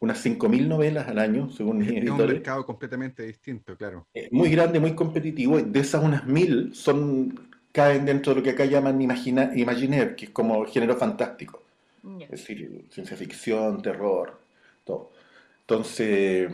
[0.00, 2.14] unas 5.000 novelas al año, según mis editores.
[2.14, 4.08] Es un mercado completamente distinto, claro.
[4.32, 5.60] Muy grande, muy competitivo.
[5.60, 10.24] De esas unas 1.000 son caen dentro de lo que acá llaman imagina, imaginaire, que
[10.24, 11.62] es como género fantástico.
[12.18, 14.40] Es decir, ciencia ficción, terror,
[14.82, 15.12] todo.
[15.60, 16.50] Entonces,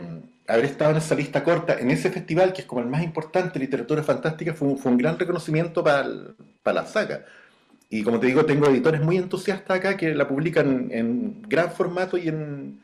[0.47, 3.59] haber estado en esa lista corta, en ese festival, que es como el más importante,
[3.59, 6.05] literatura fantástica, fue un, gran reconocimiento para,
[6.65, 7.25] la saga.
[7.89, 12.17] Y como te digo, tengo editores muy entusiastas acá que la publican en gran formato
[12.17, 12.79] y en,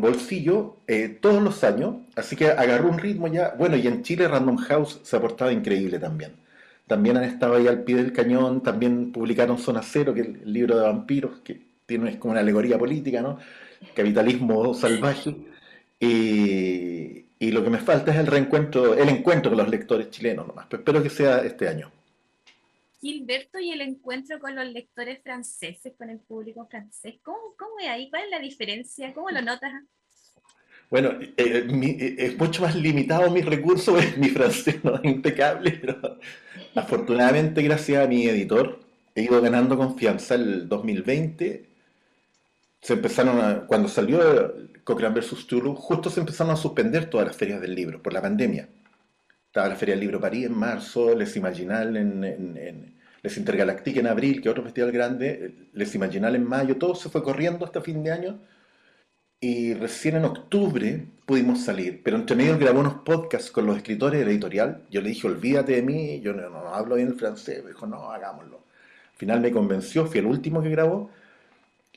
[0.00, 1.96] bolsillo eh, todos los años.
[2.16, 3.54] Así que agarró un ritmo ya.
[3.58, 6.42] Bueno, y en Chile Random House se ha portado increíble también
[6.92, 10.52] también han estado ahí al pie del cañón, también publicaron Zona Cero, que es el
[10.52, 13.38] libro de vampiros, que tiene, es como una alegoría política, ¿no?
[13.94, 15.34] Capitalismo salvaje.
[16.04, 20.48] Y, y lo que me falta es el reencuentro, el encuentro con los lectores chilenos
[20.48, 20.66] nomás.
[20.68, 21.92] Pero espero que sea este año.
[23.00, 27.88] Gilberto, y el encuentro con los lectores franceses, con el público francés, ¿cómo, cómo es
[27.88, 28.10] ahí?
[28.10, 29.14] ¿Cuál es la diferencia?
[29.14, 29.72] ¿Cómo lo notas?
[30.90, 36.18] Bueno, eh, eh, es mucho más limitado mi recurso, mi francés no es impecable, pero
[36.74, 38.80] afortunadamente gracias a mi editor
[39.14, 40.34] he ido ganando confianza.
[40.34, 41.71] El 2020
[42.82, 45.46] se empezaron a, cuando salió Cochrane vs.
[45.46, 48.68] Tulu, justo se empezaron a suspender todas las ferias del libro por la pandemia.
[49.46, 54.06] Estaba la Feria del Libro París en marzo, Les Imaginal en, en, Les Intergalactique en
[54.06, 58.02] abril, que otro festival grande, Les Imaginal en mayo, todo se fue corriendo hasta fin
[58.02, 58.40] de año.
[59.40, 64.20] Y recién en octubre pudimos salir, pero entre medio grabó unos podcasts con los escritores
[64.20, 64.82] de la editorial.
[64.90, 67.62] Yo le dije, olvídate de mí, yo no, no hablo bien el francés.
[67.62, 68.56] Me dijo, no, hagámoslo.
[69.12, 71.10] Al final me convenció, fui el último que grabó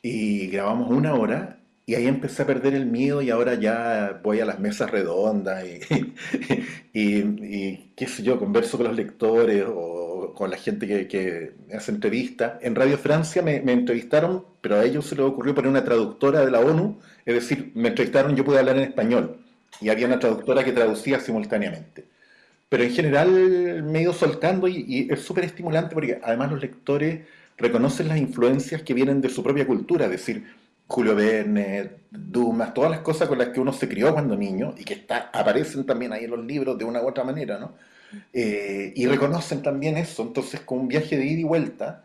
[0.08, 4.40] y grabamos una hora y ahí empecé a perder el miedo y ahora ya voy
[4.40, 5.80] a las mesas redondas y,
[6.94, 11.92] y, qué sé yo, converso con los lectores o con la gente que, que hace
[11.92, 12.60] entrevistas.
[12.62, 16.52] En Radio Francia me, entrevistaron, pero a ellos se les ocurrió poner una traductora de
[16.52, 19.38] la ONU, es decir, me entrevistaron, yo pude hablar en español
[19.82, 22.06] y había una traductora que traducía simultáneamente.
[22.70, 26.62] Pero en general me he ido soltando y, y es súper estimulante porque además los
[26.62, 27.22] lectores
[27.58, 30.46] reconocen las influencias que vienen de su propia cultura, es decir,
[30.88, 34.84] Julio Verne, Dumas, todas las cosas con las que uno se crió cuando niño y
[34.84, 37.74] que está, aparecen también ahí en los libros de una u otra manera, ¿no?
[38.32, 42.04] Eh, y reconocen también eso, entonces con un viaje de ida y vuelta,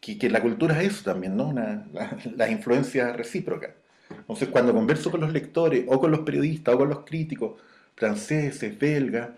[0.00, 1.48] que, que la cultura es eso también, ¿no?
[1.48, 3.70] Una, la, las influencias recíprocas.
[4.10, 7.60] Entonces cuando converso con los lectores o con los periodistas o con los críticos
[7.94, 9.30] franceses, belgas,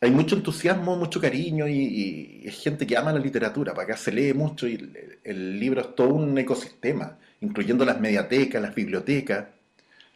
[0.00, 3.96] hay mucho entusiasmo, mucho cariño y, y, es gente que ama la literatura, para acá
[3.96, 8.74] se lee mucho y el, el libro es todo un ecosistema incluyendo las mediatecas, las
[8.74, 9.46] bibliotecas.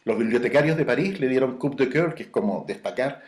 [0.04, 3.22] Los bibliotecarios de París le dieron coup de cœur, que es como destacar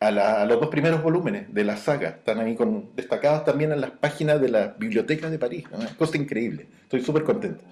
[0.00, 2.10] a, la, los dos primeros volúmenes de la saga.
[2.10, 5.64] Están ahí con, destacados también en las páginas de las bibliotecas de París.
[5.70, 5.78] ¿no?
[5.98, 6.66] Cosa increíble.
[6.82, 7.62] Estoy súper contento.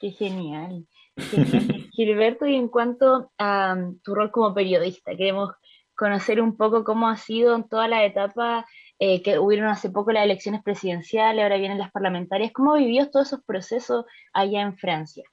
[0.00, 0.86] Qué genial.
[1.92, 5.52] Gilberto, y en cuanto a tu rol como periodista, queremos
[5.94, 8.66] conocer un poco cómo ha sido en toda la etapa
[8.98, 12.52] eh, que hubieron hace poco las elecciones presidenciales, ahora vienen las parlamentarias.
[12.52, 15.24] ¿Cómo vivió todos esos procesos allá en Francia?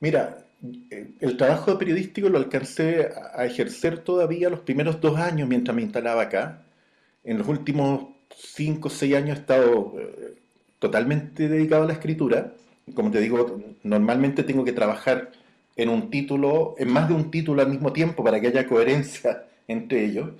[0.00, 0.44] Mira,
[1.20, 6.22] el trabajo periodístico lo alcancé a ejercer todavía los primeros dos años mientras me instalaba
[6.22, 6.62] acá.
[7.24, 10.34] En los últimos cinco o seis años he estado eh,
[10.78, 12.52] totalmente dedicado a la escritura.
[12.94, 15.30] Como te digo, normalmente tengo que trabajar
[15.76, 19.46] en un título, en más de un título al mismo tiempo para que haya coherencia
[19.72, 20.30] entre ellos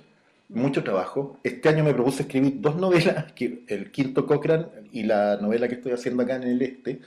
[0.49, 1.39] mucho trabajo.
[1.43, 5.75] Este año me propuse escribir dos novelas, que el quinto Cochrane y la novela que
[5.75, 6.99] estoy haciendo acá en el este.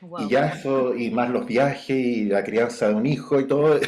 [0.00, 0.26] Wow.
[0.26, 3.80] Y ya eso, y más los viajes y la crianza de un hijo y todo.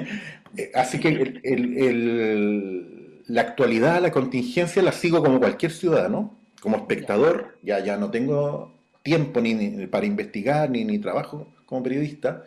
[0.74, 6.76] Así que el, el, el, la actualidad, la contingencia la sigo como cualquier ciudadano, como
[6.76, 7.58] espectador.
[7.62, 12.44] Ya, ya no tengo tiempo ni, ni para investigar ni, ni trabajo como periodista.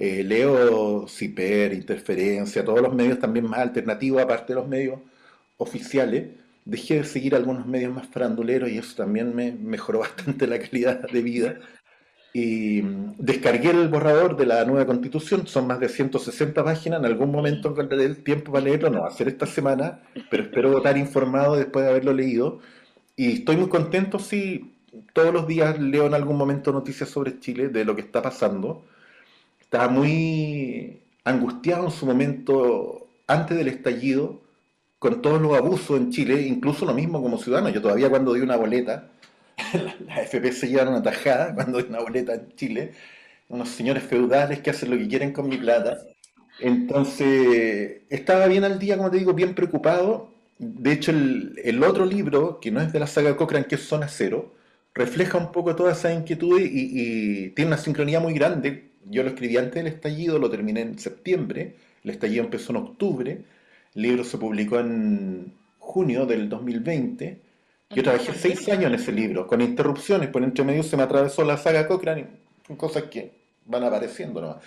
[0.00, 5.00] Eh, leo CIPER, Interferencia, todos los medios también más alternativos, aparte de los medios
[5.56, 6.28] oficiales,
[6.64, 11.00] dejé de seguir algunos medios más faranduleros y eso también me mejoró bastante la calidad
[11.10, 11.58] de vida.
[12.32, 17.06] Y mm, descargué el borrador de la nueva constitución, son más de 160 páginas, en
[17.06, 20.76] algún momento encontraré el tiempo para leerlo, no va a ser esta semana, pero espero
[20.78, 22.60] estar informado después de haberlo leído.
[23.16, 24.76] Y estoy muy contento si
[25.12, 28.84] todos los días leo en algún momento noticias sobre Chile, de lo que está pasando.
[29.68, 34.40] Estaba muy angustiado en su momento antes del estallido,
[34.98, 37.68] con todos los abusos en Chile, incluso lo mismo como ciudadano.
[37.68, 39.10] Yo todavía cuando di una boleta,
[40.06, 42.92] la FP se llevan una tajada cuando di una boleta en Chile,
[43.48, 45.98] unos señores feudales que hacen lo que quieren con mi plata.
[46.60, 50.32] Entonces, estaba bien al día, como te digo, bien preocupado.
[50.58, 53.82] De hecho, el, el otro libro, que no es de la saga Cochrane, que es
[53.86, 54.54] Zona Cero,
[54.94, 58.88] refleja un poco toda esa inquietud y, y tiene una sincronía muy grande.
[59.10, 63.42] Yo lo escribí antes del estallido, lo terminé en septiembre, el estallido empezó en octubre,
[63.94, 67.40] el libro se publicó en junio del 2020.
[67.90, 71.42] Yo trabajé seis años en ese libro, con interrupciones, por entre medio se me atravesó
[71.44, 72.26] la saga Cochrane,
[72.76, 73.32] cosas que
[73.64, 74.58] van apareciendo nomás.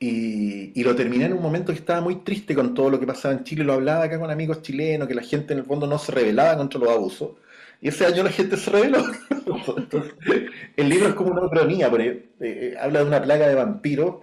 [0.00, 3.06] Y, y, lo terminé en un momento que estaba muy triste con todo lo que
[3.06, 3.62] pasaba en Chile.
[3.62, 6.56] Lo hablaba acá con amigos chilenos, que la gente en el fondo no se rebelaba
[6.56, 7.30] contra los abusos.
[7.82, 8.70] Y ese año la gente se.
[8.76, 10.14] Entonces,
[10.76, 14.22] el libro es como una cronía, porque eh, habla de una plaga de vampiros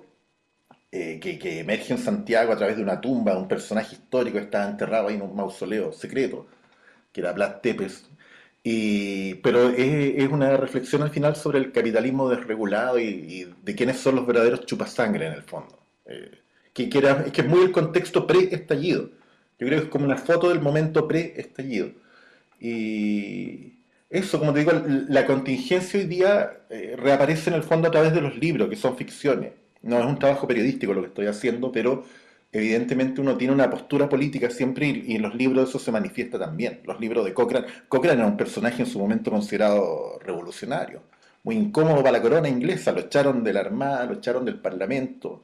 [0.91, 4.45] eh, que, que, emerge en Santiago a través de una tumba, un personaje histórico que
[4.45, 6.47] estaba enterrado ahí en un mausoleo secreto,
[7.11, 8.09] que era Blas Tepes.
[8.63, 13.99] Y, Y, pero es, una reflexión al final sobre el capitalismo desregulado y, de quiénes
[13.99, 15.77] son los verdaderos chupasangre en el fondo.
[16.05, 16.31] Eh,
[16.73, 19.09] que, es que es muy el contexto pre-estallido.
[19.59, 21.91] Yo creo que es como una foto del momento pre-estallido.
[22.59, 23.73] Y
[24.09, 24.71] eso, como te digo,
[25.07, 28.75] la contingencia hoy día eh, reaparece en el fondo a través de los libros, que
[28.75, 29.53] son ficciones.
[29.81, 32.03] No es un trabajo periodístico lo que estoy haciendo, pero
[32.51, 36.81] evidentemente uno tiene una postura política siempre y, en los libros eso se manifiesta también.
[36.85, 37.67] Los libros de Cochrane.
[37.87, 41.01] Cochrane era un personaje en su momento considerado revolucionario,
[41.43, 45.41] muy incómodo para la corona inglesa, lo echaron de la armada, lo echaron del parlamento.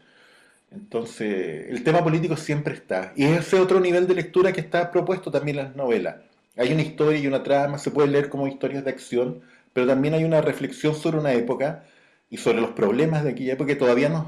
[0.72, 3.14] Entonces, el tema político siempre está.
[3.16, 6.16] Y ese otro nivel de lectura que está propuesto también en las novelas.
[6.58, 9.42] Hay una historia y una trama, se puede leer como historias de acción,
[9.74, 11.84] pero también hay una reflexión sobre una época
[12.30, 14.28] y sobre los problemas de aquella época que todavía nos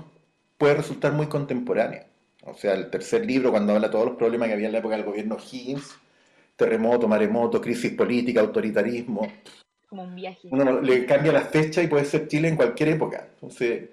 [0.58, 2.08] puede resultar muy contemporánea.
[2.44, 4.80] O sea, el tercer libro, cuando habla de todos los problemas que había en la
[4.80, 5.96] época del gobierno Higgins,
[6.56, 9.32] terremoto, maremoto, crisis política, autoritarismo.
[9.88, 10.50] Como un viaje.
[10.52, 13.28] Uno le cambia la fecha y puede ser Chile en cualquier época.
[13.36, 13.90] Entonces,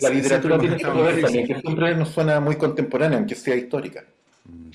[0.00, 4.04] la literatura tiene que poder también, que siempre nos suena muy contemporánea, aunque sea histórica.
[4.44, 4.70] Mm.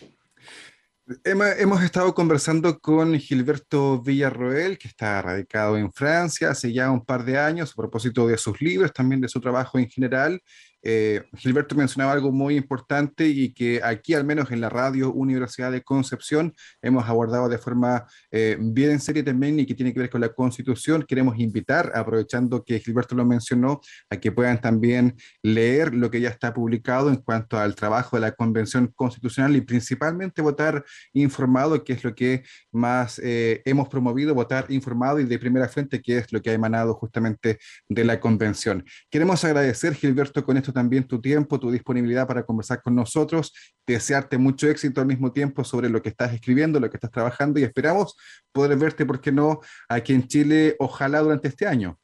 [1.23, 7.25] Hemos estado conversando con Gilberto Villarroel, que está radicado en Francia hace ya un par
[7.25, 10.41] de años, a propósito de sus libros, también de su trabajo en general,
[10.83, 15.71] eh, Gilberto mencionaba algo muy importante y que aquí, al menos en la radio Universidad
[15.71, 19.99] de Concepción, hemos abordado de forma eh, bien en serie también y que tiene que
[19.99, 21.05] ver con la Constitución.
[21.07, 26.29] Queremos invitar, aprovechando que Gilberto lo mencionó, a que puedan también leer lo que ya
[26.29, 31.93] está publicado en cuanto al trabajo de la Convención Constitucional y principalmente votar informado, que
[31.93, 36.31] es lo que más eh, hemos promovido, votar informado y de primera fuente, que es
[36.31, 38.83] lo que ha emanado justamente de la Convención.
[39.09, 43.53] Queremos agradecer, Gilberto, con esto también tu tiempo, tu disponibilidad para conversar con nosotros,
[43.85, 47.59] desearte mucho éxito al mismo tiempo sobre lo que estás escribiendo, lo que estás trabajando
[47.59, 48.15] y esperamos
[48.51, 51.97] poder verte, ¿por qué no?, aquí en Chile, ojalá durante este año.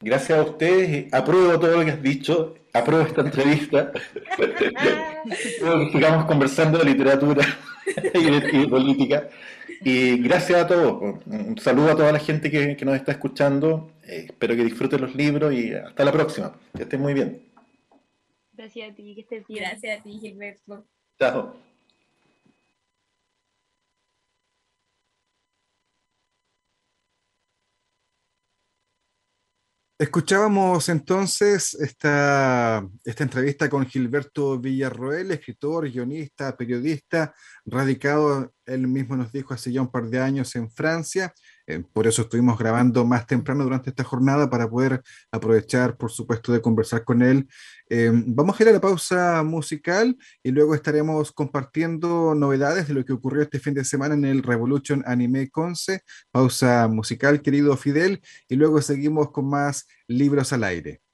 [0.00, 3.92] Gracias a ustedes, apruebo todo lo que has dicho, apruebo esta entrevista.
[5.92, 7.46] sigamos conversando de literatura
[8.14, 9.28] y de, política.
[9.82, 11.16] Y gracias a todos.
[11.26, 13.90] Un saludo a toda la gente que, que nos está escuchando.
[14.04, 16.52] Eh, espero que disfruten los libros y hasta la próxima.
[16.74, 17.45] Que estén muy bien.
[18.56, 19.64] Gracias a ti, que estés bien.
[19.64, 20.86] Gracias a ti, Gilberto.
[21.18, 21.54] Chao.
[29.98, 39.32] Escuchábamos entonces esta, esta, entrevista con Gilberto Villarroel, escritor, guionista, periodista, radicado, él mismo nos
[39.32, 41.32] dijo hace ya un par de años en Francia.
[41.66, 45.02] Eh, por eso estuvimos grabando más temprano durante esta jornada para poder
[45.32, 47.48] aprovechar, por supuesto, de conversar con él.
[47.88, 53.04] Eh, vamos a ir a la pausa musical y luego estaremos compartiendo novedades de lo
[53.04, 56.02] que ocurrió este fin de semana en el Revolution Anime Conce.
[56.30, 61.05] Pausa musical, querido Fidel, y luego seguimos con más libros al aire.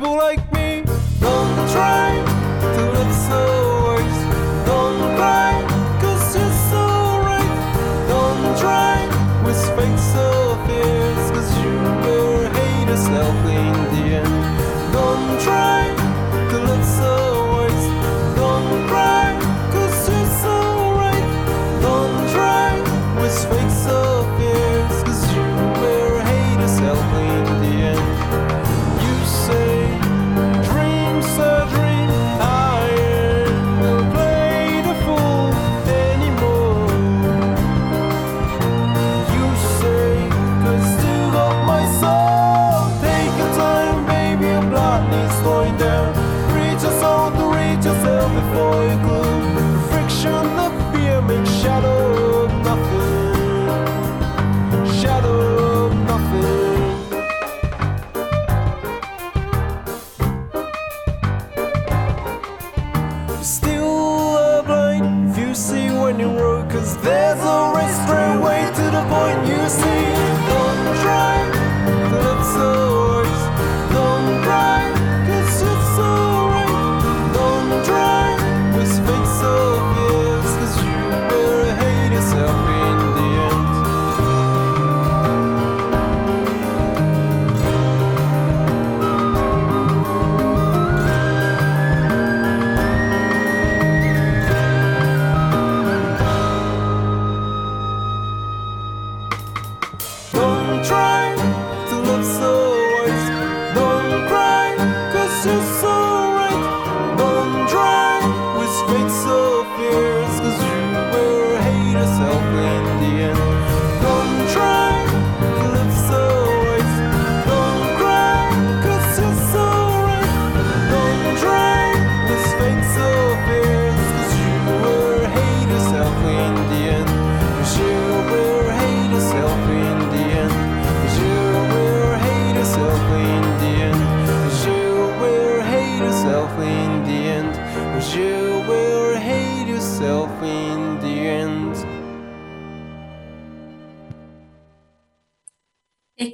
[0.00, 0.59] people like me.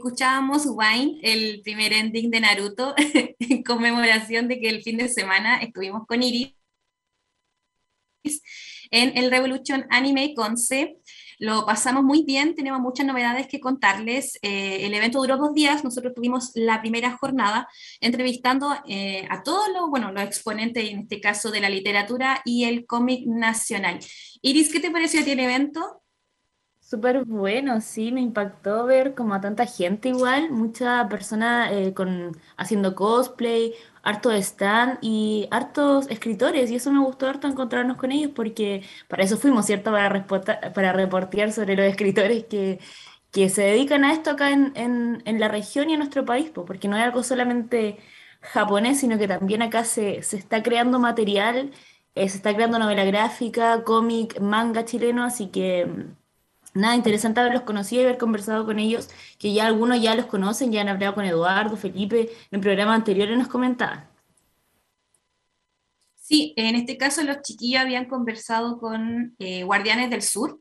[0.07, 2.95] Escuchábamos Wine, el primer ending de Naruto,
[3.41, 6.55] en conmemoración de que el fin de semana estuvimos con Iris
[8.93, 10.99] en el Revolution Anime con C.
[11.41, 14.39] Lo pasamos muy bien, tenemos muchas novedades que contarles.
[14.43, 17.69] Eh, el evento duró dos días, nosotros tuvimos la primera jornada
[18.01, 22.65] entrevistando eh, a todos los, bueno, los exponentes, en este caso de la literatura y
[22.65, 23.99] el cómic nacional.
[24.41, 26.05] Iris, ¿qué te pareció el evento?
[26.89, 32.41] Súper bueno, sí, me impactó ver como a tanta gente igual, mucha persona eh, con,
[32.57, 33.74] haciendo cosplay,
[34.05, 39.24] harto stand y hartos escritores, y eso me gustó harto encontrarnos con ellos porque para
[39.24, 39.91] eso fuimos, ¿cierto?
[39.91, 40.26] Para,
[40.72, 42.78] para reportear sobre los escritores que,
[43.32, 46.87] que se dedican a esto acá en, en, la región y en nuestro país, porque
[46.89, 47.99] no es algo solamente
[48.43, 51.72] japonés, sino que también acá se, se está creando material,
[52.14, 55.89] eh, se está creando novela gráfica, cómic, manga chileno, así que
[56.77, 59.09] nada, interesante haberlos conocido y haber conversado con ellos,
[59.39, 63.37] que ya algunos ya los conocen, ya han hablado con Eduardo, Felipe, en programas anteriores
[63.37, 64.09] nos comentaban.
[66.16, 70.61] Sí, en este caso los chiquillos habían conversado con eh, Guardianes del Sur,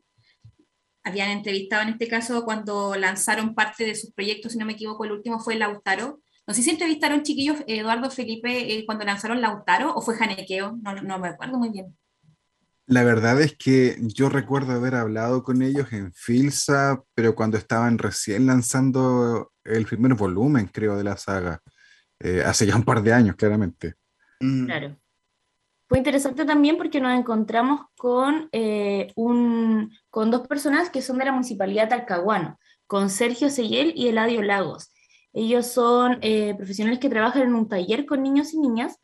[1.02, 5.04] habían entrevistado en este caso cuando lanzaron parte de sus proyectos, si no me equivoco,
[5.04, 6.20] el último fue Lautaro.
[6.46, 10.94] No sé si entrevistaron chiquillos Eduardo Felipe eh, cuando lanzaron Lautaro o fue Janequeo, no,
[10.94, 11.96] no me acuerdo muy bien.
[12.86, 17.98] La verdad es que yo recuerdo haber hablado con ellos en Filsa, pero cuando estaban
[17.98, 21.60] recién lanzando el primer volumen, creo, de la saga,
[22.20, 23.94] eh, hace ya un par de años, claramente.
[24.40, 24.66] Mm.
[24.66, 24.96] Claro.
[25.88, 31.24] Fue interesante también porque nos encontramos con, eh, un, con dos personas que son de
[31.24, 34.92] la Municipalidad de Talcahuano, con Sergio Seyel y Eladio Lagos.
[35.32, 38.96] Ellos son eh, profesionales que trabajan en un taller con niños y niñas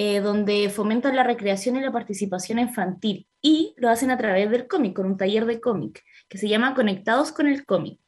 [0.00, 4.68] eh, donde fomentan la recreación y la participación infantil y lo hacen a través del
[4.68, 7.98] cómic, con un taller de cómic que se llama Conectados con el cómic.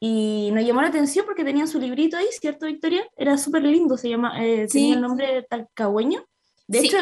[0.00, 3.06] Y nos llamó la atención porque tenían su librito ahí, ¿cierto, Victoria?
[3.18, 6.24] Era súper lindo, se llama, eh, tenía el nombre de talcahueño.
[6.66, 6.96] De hecho,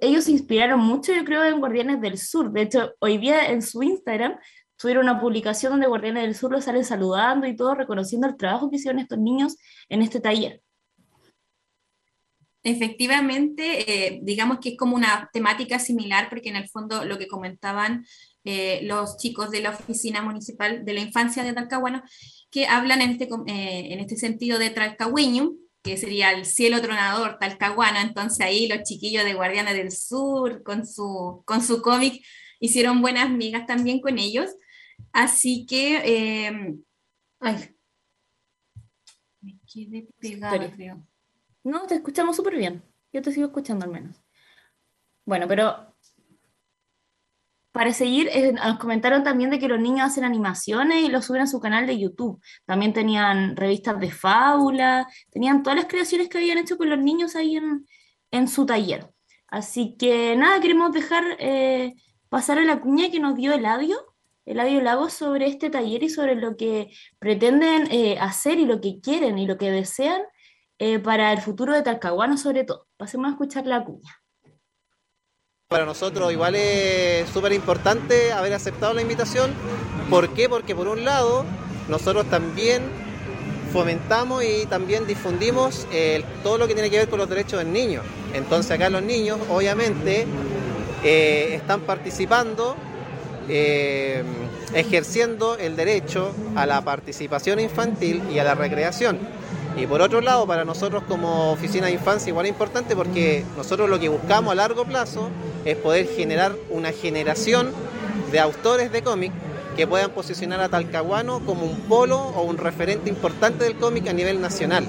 [0.00, 2.50] ellos se inspiraron mucho, yo creo, en Guardianes del Sur.
[2.50, 4.36] De hecho, hoy día en su Instagram
[4.76, 8.68] tuvieron una publicación donde Guardianes del Sur los salen saludando y todo, reconociendo el trabajo
[8.68, 9.56] que hicieron estos niños
[9.88, 10.60] en este taller.
[12.68, 17.28] Efectivamente, eh, digamos que es como una temática similar, porque en el fondo lo que
[17.28, 18.04] comentaban
[18.42, 22.02] eh, los chicos de la Oficina Municipal de la Infancia de Talcahuano,
[22.50, 25.52] que hablan en este, eh, en este sentido de Talcahueño,
[25.84, 30.84] que sería el cielo tronador talcahuano, entonces ahí los chiquillos de Guardiana del Sur, con
[30.84, 32.20] su, con su cómic,
[32.58, 34.50] hicieron buenas migas también con ellos,
[35.12, 36.74] así que...
[37.38, 37.76] ay,
[39.40, 41.06] me quedé pegada, creo.
[41.66, 42.84] No, te escuchamos súper bien.
[43.12, 44.22] Yo te sigo escuchando al menos.
[45.24, 45.96] Bueno, pero
[47.72, 51.42] para seguir, eh, nos comentaron también de que los niños hacen animaciones y lo suben
[51.42, 52.40] a su canal de YouTube.
[52.66, 57.34] También tenían revistas de fábula, tenían todas las creaciones que habían hecho con los niños
[57.34, 57.58] ahí
[58.30, 59.10] en, su taller.
[59.48, 61.94] Así que nada, queremos dejar eh,
[62.28, 63.98] pasar a la cuña que nos dio Eladio,
[64.44, 69.00] Eladio Lagos, sobre este taller y sobre lo que pretenden eh, hacer y lo que
[69.00, 70.22] quieren y lo que desean
[70.78, 72.86] eh, para el futuro de Talcahuano sobre todo.
[72.96, 74.22] Pasemos a escuchar la cuña.
[75.68, 79.52] Para nosotros igual es súper importante haber aceptado la invitación.
[80.08, 80.48] ¿Por qué?
[80.48, 81.44] Porque por un lado
[81.88, 82.82] nosotros también
[83.72, 87.72] fomentamos y también difundimos eh, todo lo que tiene que ver con los derechos del
[87.72, 88.02] niño.
[88.32, 90.26] Entonces acá los niños obviamente
[91.02, 92.76] eh, están participando,
[93.48, 94.22] eh,
[94.72, 99.18] ejerciendo el derecho a la participación infantil y a la recreación.
[99.76, 103.90] Y por otro lado, para nosotros como oficina de infancia igual es importante porque nosotros
[103.90, 105.28] lo que buscamos a largo plazo
[105.66, 107.72] es poder generar una generación
[108.32, 109.32] de autores de cómic
[109.76, 114.14] que puedan posicionar a Talcahuano como un polo o un referente importante del cómic a
[114.14, 114.88] nivel nacional.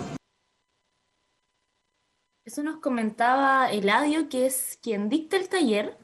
[2.45, 5.97] Eso nos comentaba Eladio, que es quien dicta el taller.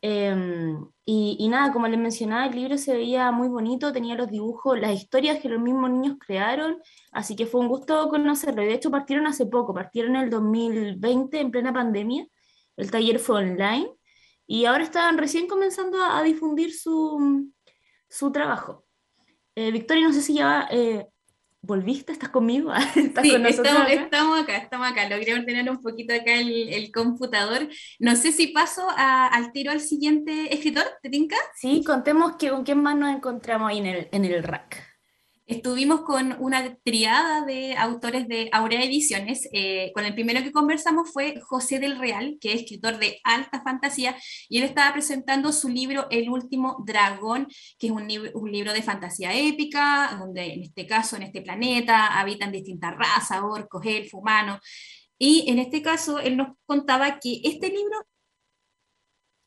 [0.00, 4.30] Em, y, y, nada, como les mencionaba, el libro se veía muy bonito, tenía los
[4.30, 6.80] dibujos, las historias que los mismos niños crearon,
[7.12, 8.62] así que fue un gusto conocerlo.
[8.62, 12.26] De hecho, partieron hace poco, partieron en el 2020, en plena pandemia.
[12.76, 13.88] El taller fue online
[14.46, 17.52] y ahora están recién comenzando a, a difundir su,
[18.08, 18.84] su trabajo.
[19.54, 21.06] Eh, Victoria, no sé si ya eh,
[21.60, 22.72] volviste, ¿estás conmigo?
[22.96, 23.92] ¿Estás sí, con estamos, acá?
[23.92, 24.56] estamos, acá?
[24.56, 27.68] estamos acá, Logré ordenar un poquito acá el, el computador.
[27.98, 31.36] No sé si paso a, al tiro al siguiente escritor, ¿te tinca?
[31.54, 34.91] Sí, contemos que, con quién más nos encontramos ahí en el, en el rack.
[35.46, 39.48] Estuvimos con una triada de autores de Aurea Ediciones.
[39.52, 43.60] Eh, con el primero que conversamos fue José del Real, que es escritor de alta
[43.62, 44.16] fantasía,
[44.48, 48.82] y él estaba presentando su libro El último dragón, que es un, un libro de
[48.82, 54.60] fantasía épica, donde en este caso, en este planeta, habitan distintas razas, orcos, elfos, humanos.
[55.18, 58.06] Y en este caso, él nos contaba que este libro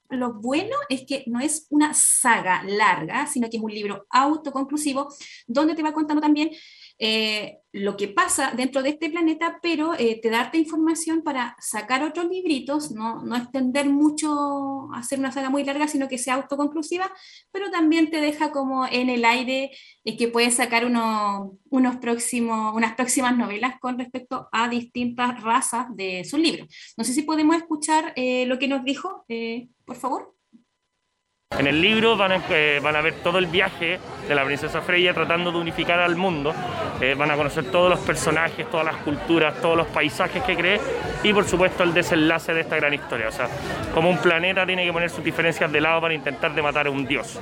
[0.09, 5.07] lo bueno es que no es una saga larga, sino que es un libro autoconclusivo
[5.47, 6.51] donde te va contando también
[6.97, 12.03] eh, lo que pasa dentro de este planeta, pero eh, te darte información para sacar
[12.03, 17.11] otros libritos, no, no, extender mucho, hacer una saga muy larga, sino que sea autoconclusiva,
[17.51, 19.71] pero también te deja como en el aire
[20.05, 26.23] que puedes sacar uno, unos próximos, unas próximas novelas con respecto a distintas razas de
[26.23, 26.69] sus libros.
[26.95, 29.25] No sé si podemos escuchar eh, lo que nos dijo,
[29.85, 30.35] por favor.
[31.51, 34.81] En el libro van a, eh, van a, ver todo el viaje de la princesa
[34.81, 36.53] Freya tratando de unificar al mundo.
[36.99, 40.81] Eh, van a conocer todos los personajes, todas las culturas, todos los paisajes que cree
[41.23, 43.29] y por supuesto el desenlace de esta gran historia.
[43.29, 43.47] O sea,
[43.93, 46.91] como un planeta tiene que poner sus diferencias de lado para intentar de matar a
[46.91, 47.39] un dios.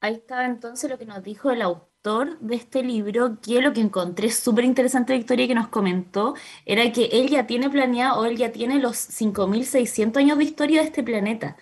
[0.00, 3.80] Ahí está entonces lo que nos dijo el autor de este libro, que lo que
[3.80, 6.34] encontré súper interesante, Victoria, que nos comentó,
[6.64, 10.80] era que él ya tiene planeado, o él ya tiene los 5.600 años de historia
[10.82, 11.56] de este planeta.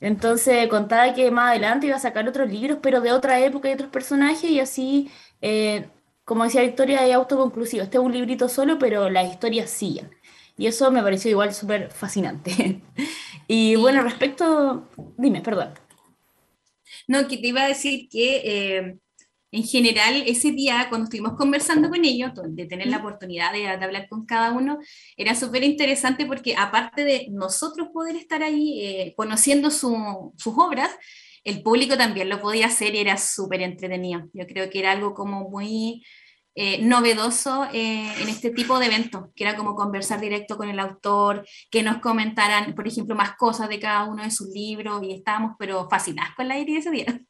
[0.00, 3.74] Entonces contaba que más adelante iba a sacar otros libros, pero de otra época y
[3.74, 5.10] otros personajes, y así,
[5.42, 5.88] eh,
[6.24, 7.82] como decía Victoria, es autoconclusivo.
[7.82, 10.10] Este es un librito solo, pero las historias siguen.
[10.56, 12.82] Y eso me pareció igual súper fascinante.
[13.48, 14.88] y bueno, respecto,
[15.18, 15.74] dime, perdón.
[17.08, 18.42] No, que te iba a decir que
[18.78, 18.98] eh,
[19.52, 23.68] en general ese día cuando estuvimos conversando con ellos, de tener la oportunidad de, de
[23.68, 24.78] hablar con cada uno,
[25.16, 30.90] era súper interesante porque aparte de nosotros poder estar ahí eh, conociendo su, sus obras,
[31.44, 34.22] el público también lo podía hacer y era súper entretenido.
[34.32, 36.02] Yo creo que era algo como muy
[36.54, 40.78] eh, novedoso eh, en este tipo de eventos, que era como conversar directo con el
[40.80, 45.12] autor, que nos comentaran, por ejemplo, más cosas de cada uno de sus libros y
[45.12, 47.20] estábamos pero fascinados con la idea ese día.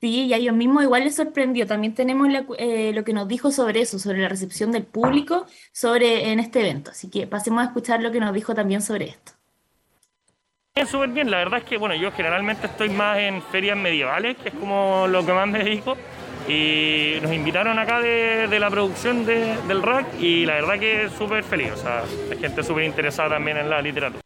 [0.00, 1.66] Sí, y a ellos mismos igual les sorprendió.
[1.66, 5.46] También tenemos la, eh, lo que nos dijo sobre eso, sobre la recepción del público
[5.72, 6.92] sobre en este evento.
[6.92, 9.32] Así que pasemos a escuchar lo que nos dijo también sobre esto.
[10.86, 14.50] Súper bien, la verdad es que bueno, yo generalmente estoy más en ferias medievales, que
[14.50, 15.96] es como lo que más me dedico,
[16.46, 21.10] y nos invitaron acá de, de la producción de, del rack y la verdad que
[21.10, 24.22] súper feliz, o sea, hay gente súper interesada también en la literatura.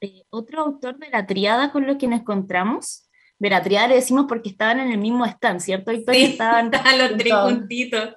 [0.00, 3.04] Eh, otro autor de la triada con los que nos encontramos,
[3.38, 5.92] de la triada le decimos porque estaban en el mismo stand, ¿cierto?
[5.92, 8.16] Sí, estaban los tres juntitos.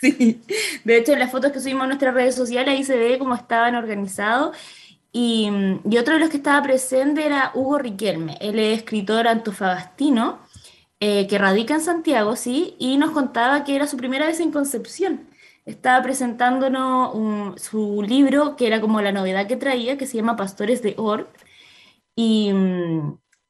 [0.00, 0.40] Sí.
[0.84, 3.34] De hecho, en las fotos que subimos a nuestras redes sociales, ahí se ve cómo
[3.34, 4.56] estaban organizados.
[5.12, 5.50] Y,
[5.88, 8.38] y, otro de los que estaba presente era Hugo Riquelme.
[8.40, 10.38] Él es escritor antofagastino,
[11.00, 14.52] eh, que radica en Santiago, sí, y nos contaba que era su primera vez en
[14.52, 15.28] Concepción
[15.64, 20.36] estaba presentándonos un, su libro, que era como la novedad que traía, que se llama
[20.36, 21.28] Pastores de Or.
[22.16, 22.52] Y,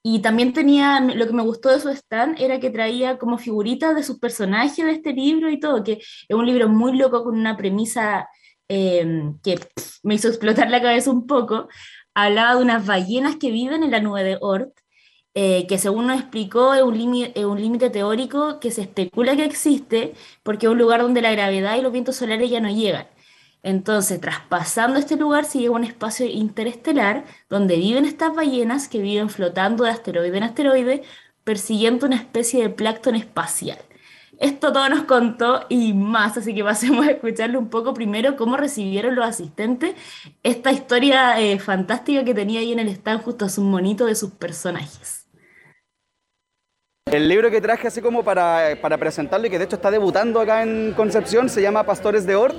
[0.02, 3.94] y, también tenía, lo que me gustó de su stand era que traía como figuritas
[3.94, 7.38] de sus personajes de este libro y todo, que es un libro muy loco con
[7.38, 8.28] una premisa
[8.68, 9.58] eh, que
[10.02, 11.68] me hizo explotar la cabeza un poco.
[12.14, 14.72] Hablaba de unas ballenas que viven en la nube de Oort
[15.34, 20.66] eh, que según nos explicó es un límite teórico que se especula que existe porque
[20.66, 23.06] es un lugar donde la gravedad y los vientos solares ya no llegan.
[23.62, 29.00] Entonces, traspasando este lugar se llega a un espacio interestelar donde viven estas ballenas que
[29.00, 31.02] viven flotando de asteroide en asteroide,
[31.44, 33.78] persiguiendo una especie de plancton espacial.
[34.38, 38.56] Esto todo nos contó y más, así que pasemos a escucharle un poco primero cómo
[38.56, 39.94] recibieron los asistentes
[40.42, 44.16] esta historia eh, fantástica que tenía ahí en el stand justo a su monito de
[44.16, 45.21] sus personajes.
[47.12, 50.40] El libro que traje así como para, para, presentarlo y que de hecho está debutando
[50.40, 52.56] acá en Concepción se llama Pastores de Ort,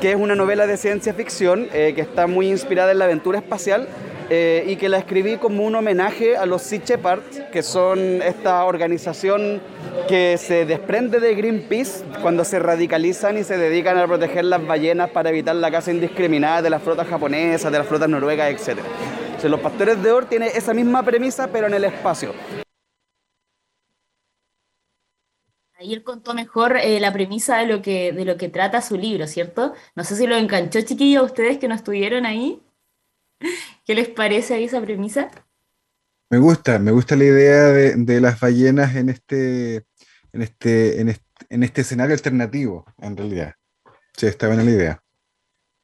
[0.00, 3.40] que es una novela de ciencia ficción eh, que está muy inspirada en la aventura
[3.40, 3.88] espacial
[4.30, 8.64] eh, y que la escribí como un homenaje a los Sea Shepherds, que son esta
[8.66, 9.60] organización
[10.06, 15.10] que se desprende de Greenpeace cuando se radicalizan y se dedican a proteger las ballenas
[15.10, 18.78] para evitar la caza indiscriminada de las flotas japonesas, de las flotas noruegas, etc.
[19.26, 22.32] Entonces, los Pastores de Ort tiene esa misma premisa, pero en el espacio.
[25.80, 28.96] Ahí él contó mejor eh, la premisa de lo, que, de lo que trata su
[28.96, 29.74] libro, ¿cierto?
[29.94, 32.60] No sé si lo enganchó, chiquillos, a ustedes que no estuvieron ahí.
[33.86, 35.30] ¿Qué les parece ahí esa premisa?
[36.30, 39.84] Me gusta, me gusta la idea de, las ballenas en este,
[40.32, 43.54] en este, en este, escenario alternativo, en realidad.
[44.16, 45.02] Sí, está buena la idea.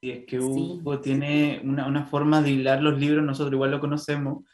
[0.00, 4.44] Y es que Hugo tiene una, forma de hilar los libros, nosotros igual lo conocemos,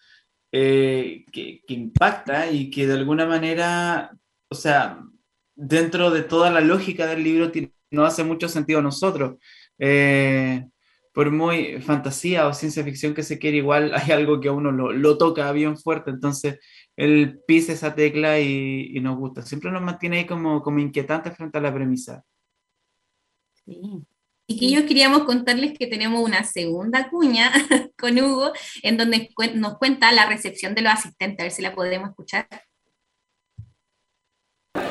[0.53, 4.15] eh, que, impacta y que de alguna manera,
[4.51, 5.01] o sea,
[5.61, 7.53] dentro de toda la lógica del libro,
[7.91, 9.37] no hace mucho sentido a nosotros.
[9.79, 10.65] Eh,
[11.13, 14.73] por muy fantasía o ciencia ficción que se quiera, igual hay algo que a uno
[14.73, 16.59] lo, toca bien fuerte, entonces
[16.97, 19.43] él pisa esa tecla y, nos gusta.
[19.43, 22.25] Siempre nos mantiene ahí como, como inquietantes frente a la premisa.
[23.65, 23.81] Sí.
[24.47, 27.53] Y que yo queríamos contarles que tenemos una segunda cuña
[27.99, 28.53] con Hugo,
[28.83, 32.49] en donde nos cuenta la recepción de los asistentes, a ver si la podemos escuchar.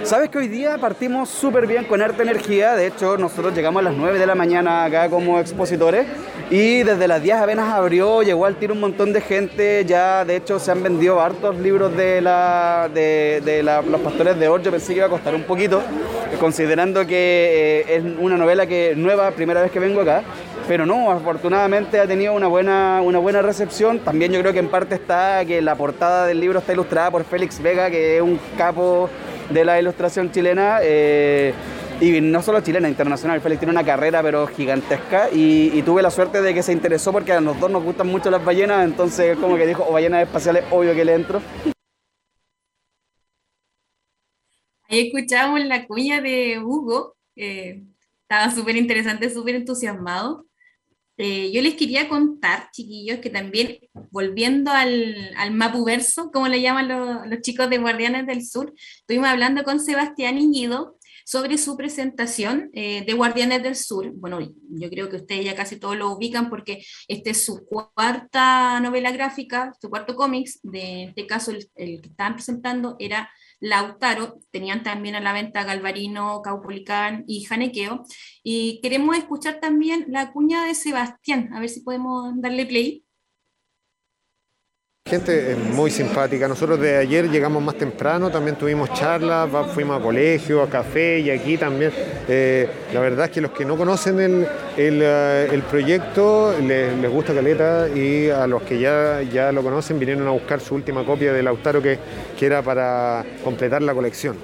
[0.04, 3.84] Sabes que hoy día partimos súper bien con harta energía, de hecho nosotros llegamos a
[3.84, 6.08] las 9 de la mañana acá como expositores
[6.50, 10.38] y desde las 10 apenas abrió, llegó al tiro un montón de gente, ya de
[10.38, 14.94] hecho se han vendido hartos libros de, la, de, los pastores de Or, yo pensé
[14.94, 15.82] que iba a costar un poquito,
[16.40, 20.24] considerando que eh, es una novela que nueva, primera vez que vengo acá,
[20.68, 24.00] pero no, afortunadamente ha tenido una buena, una buena recepción.
[24.00, 27.24] También yo creo que en parte está que la portada del libro está ilustrada por
[27.24, 29.10] Félix Vega, que es un capo
[29.50, 30.80] de la ilustración chilena.
[30.82, 31.54] Eh,
[32.02, 33.42] y no solo chilena, internacional.
[33.42, 37.34] Félix tiene una carrera pero gigantesca y, tuve la suerte de que se interesó porque
[37.34, 40.64] a los dos nos gustan mucho las ballenas, entonces como que dijo, o ballenas espaciales,
[40.72, 41.42] obvio que le entro.
[44.88, 50.49] Ahí escuchamos la cuña de Hugo, estaba súper interesante, súper entusiasmado.
[51.22, 56.88] Eh, yo les quería contar, chiquillos, que también volviendo al, Mapuverso, como le llaman
[57.30, 63.04] los chicos de Guardianes del Sur, estuvimos hablando con Sebastián Iñido sobre su presentación eh,
[63.06, 64.14] de Guardianes del Sur.
[64.16, 68.80] Bueno, yo creo que ustedes ya casi todos lo ubican porque esta es su cuarta
[68.80, 70.62] novela gráfica, su cuarto cómics.
[70.64, 73.30] De este caso, el, el que estaban presentando era
[73.60, 78.04] Lautaro, tenían también a la venta Galvarino, Caupolicán y Janequeo.
[78.44, 83.06] Y queremos escuchar también la cuña de Sebastián, a ver si podemos darle play.
[85.10, 86.48] Gente muy simpática.
[86.48, 91.32] Nosotros de ayer llegamos más temprano, también tuvimos charlas, fuimos a colegio, a café y
[91.32, 91.92] aquí también.
[92.28, 94.48] Eh, la verdad es que los que no conocen el,
[94.78, 100.28] el, eh, proyecto les, gusta Caleta y a los que ya, ya lo conocen vinieron
[100.28, 101.98] a buscar su última copia del Lautaro que,
[102.38, 104.38] que era para completar la colección.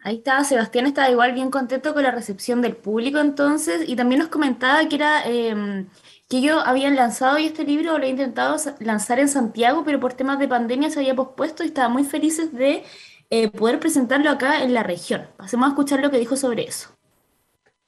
[0.00, 4.18] Ahí estaba, Sebastián estaba igual bien contento con la recepción del público entonces y también
[4.18, 5.26] nos comentaba que era...
[5.26, 5.86] Em,
[6.28, 10.14] que ellos habían lanzado y este libro lo he intentado lanzar en Santiago, pero por
[10.14, 12.84] temas de pandemia se había pospuesto y estaban muy felices de
[13.30, 15.26] eh, poder presentarlo acá en la región.
[15.36, 16.97] Pasemos a escuchar lo que dijo sobre eso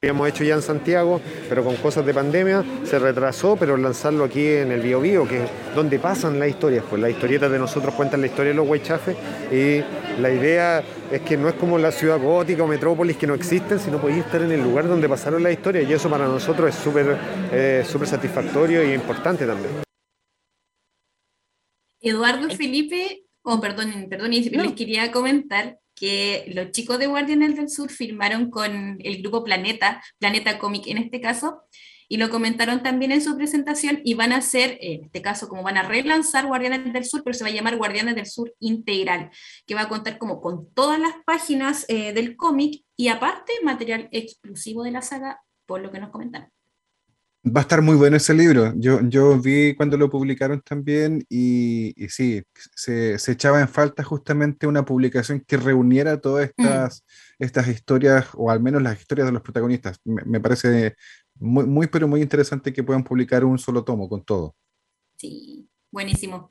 [0.02, 4.46] habíamos hecho ya en Santiago, pero con cosas de pandemia se retrasó, pero lanzarlo aquí
[4.46, 7.94] en el Bio, Bio que es donde pasan las historias, pues las historietas de nosotros
[7.94, 9.14] cuentan la historia de los Huaychafes
[9.52, 9.84] y
[10.18, 10.82] la idea
[11.12, 14.24] es que no es como la ciudad gótica o metrópolis que no existen, sino podéis
[14.24, 17.18] estar en el lugar donde pasaron las historias y eso para nosotros es súper
[17.52, 19.82] eh, súper satisfactorio y importante también.
[22.00, 27.90] Eduardo Felipe, oh, perdón, perdón, les quería comentar que los chicos de Guardianes del Sur
[27.90, 31.62] firmaron con el grupo Planeta, Planeta Comic en este caso,
[32.08, 35.62] y lo comentaron también en su presentación y van a hacer, en este caso, como
[35.62, 39.30] van a relanzar Guardianes del Sur, pero se va a llamar Guardianes del Sur Integral,
[39.66, 44.08] que va a contar como con todas las páginas eh, del cómic y aparte material
[44.10, 46.50] exclusivo de la saga, por lo que nos comentaron.
[47.42, 48.74] Va a estar muy bueno ese libro.
[48.76, 52.42] Yo, yo vi cuando lo publicaron también y, y sí,
[52.74, 56.62] se, se, echaba en falta justamente una publicación que reuniera todas mm.
[56.62, 57.42] estas, mm.
[57.44, 59.98] estas historias, o al menos las historias de los protagonistas.
[60.04, 60.96] Me, me, parece
[61.36, 64.54] muy, muy, pero muy interesante que puedan publicar un solo tomo con todo.
[65.16, 66.50] Sí, buenísimo.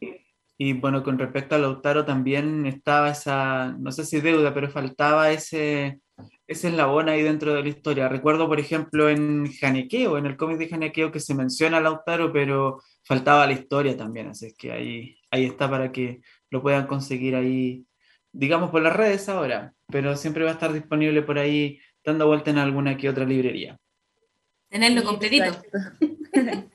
[0.58, 5.32] Y bueno, con respecto a Lautaro también estaba esa, no sé si deuda, pero faltaba
[5.32, 6.02] ese
[6.50, 8.10] ese eslabón ahí dentro de la historia.
[8.10, 12.34] Recuerdo, por ejemplo, en Janequeo, en el cómic de Janequeo, que se menciona a Lautaro,
[12.34, 17.36] pero faltaba la historia también, así que ahí, ahí está para que lo puedan conseguir
[17.36, 17.86] ahí,
[18.32, 22.50] digamos, por las redes ahora, pero siempre va a estar disponible por ahí dando vuelta
[22.50, 23.78] en alguna que otra librería.
[24.70, 25.52] Tenerlo completito.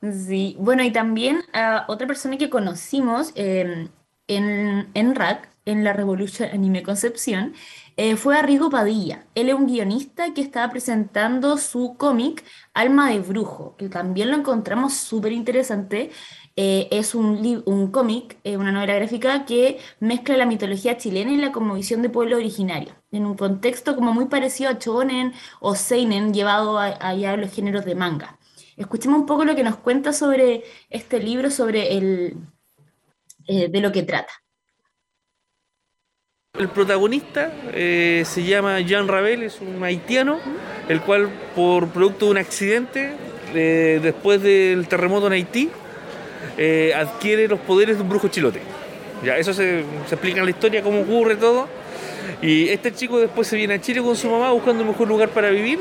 [0.00, 3.88] sí, bueno, y también uh, otra persona que conocimos eh,
[4.36, 7.54] en, en RAC, en la Revolution Anime Concepción,
[7.96, 9.26] eh, fue Arrigo Padilla.
[9.34, 14.36] Él es un guionista que estaba presentando su cómic Alma de Brujo, que también lo
[14.36, 16.10] encontramos súper interesante.
[16.56, 21.36] Eh, es un, un cómic, eh, una novela gráfica que mezcla la mitología chilena y
[21.36, 26.32] la conmovisión de pueblo originario, en un contexto como muy parecido a Chonen o Seinen,
[26.34, 28.38] llevado allá a los géneros de manga.
[28.76, 32.36] Escuchemos un poco lo que nos cuenta sobre este libro, sobre el,
[33.46, 34.32] de lo que trata.
[36.58, 40.38] El protagonista eh, se llama Jean Ravel, es un haitiano,
[40.88, 43.12] el cual por producto de un accidente,
[43.54, 45.70] eh, después del terremoto en Haití,
[46.58, 48.60] eh, adquiere los poderes de un brujo chilote.
[49.24, 51.68] Ya, eso se, se, explica en la historia, cómo ocurre todo.
[52.42, 55.28] Y este chico después se viene a Chile con su mamá buscando un mejor lugar
[55.30, 55.78] para vivir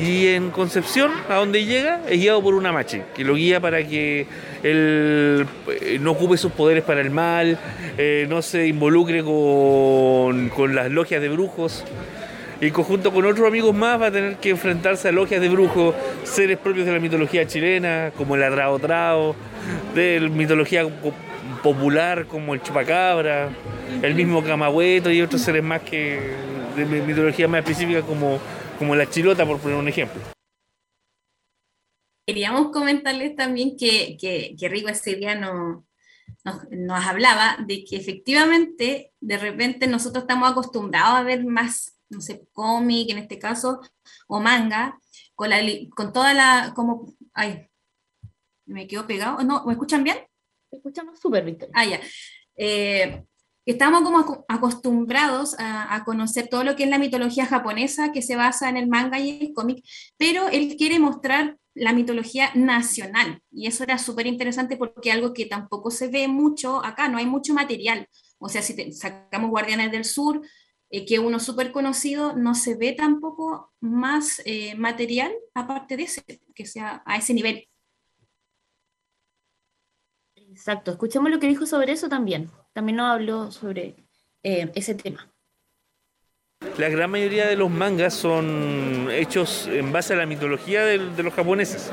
[0.00, 3.84] y en Concepción, a donde llega, es guiado por una machi, que lo guía para
[3.86, 4.26] que
[4.62, 7.58] él eh, no ocupe sus poderes para el mal,
[7.96, 11.84] eh, no se involucre con, con, las logias de brujos.
[12.60, 15.94] Y conjunto con otros amigos más va a tener que enfrentarse a logias de brujos,
[16.24, 19.36] seres propios de la mitología chilena, como el Adrao Trao,
[19.94, 20.84] de la mitología
[21.62, 23.48] popular como el Chupacabra,
[24.02, 26.18] el mismo Camahueto y otros seres más que
[26.76, 28.40] de mitología más específica como
[28.78, 30.20] como la chilota, por poner un ejemplo.
[32.26, 35.86] Queríamos comentarles también que, que, que Rico ese día no,
[36.42, 42.20] nos, nos, hablaba de que efectivamente de repente nosotros estamos acostumbrados a ver más, no
[42.20, 43.80] sé, cómic en este caso,
[44.26, 44.98] o manga,
[45.34, 45.60] con, la,
[45.94, 47.68] con toda la, como, ay,
[48.66, 49.64] me quedo pegado, ¿no?
[49.66, 50.18] ¿Me escuchan bien?
[50.70, 51.68] Te escuchamos súper, Víctor.
[51.74, 52.00] Ah, ya.
[52.56, 53.24] Eh,
[53.66, 58.68] estamos como acostumbrados a, conocer todo lo que es la mitología japonesa que se basa
[58.68, 59.84] en el manga y el cómic,
[60.16, 65.46] pero él quiere mostrar la mitología nacional y eso era súper interesante porque algo que
[65.46, 68.08] tampoco se ve mucho acá, no hay mucho material.
[68.38, 70.42] O sea, si sacamos Guardianes del Sur,
[70.90, 76.22] eh, que uno súper conocido, no se ve tampoco más eh, material aparte de ese,
[76.54, 77.66] que sea a ese nivel.
[80.36, 83.94] Exacto, escuchemos lo que dijo sobre eso también también nos habló sobre
[84.42, 85.26] eh, ese tema.
[86.76, 91.32] La gran mayoría de los mangas son hechos en base a la mitología de, los
[91.32, 91.92] japoneses.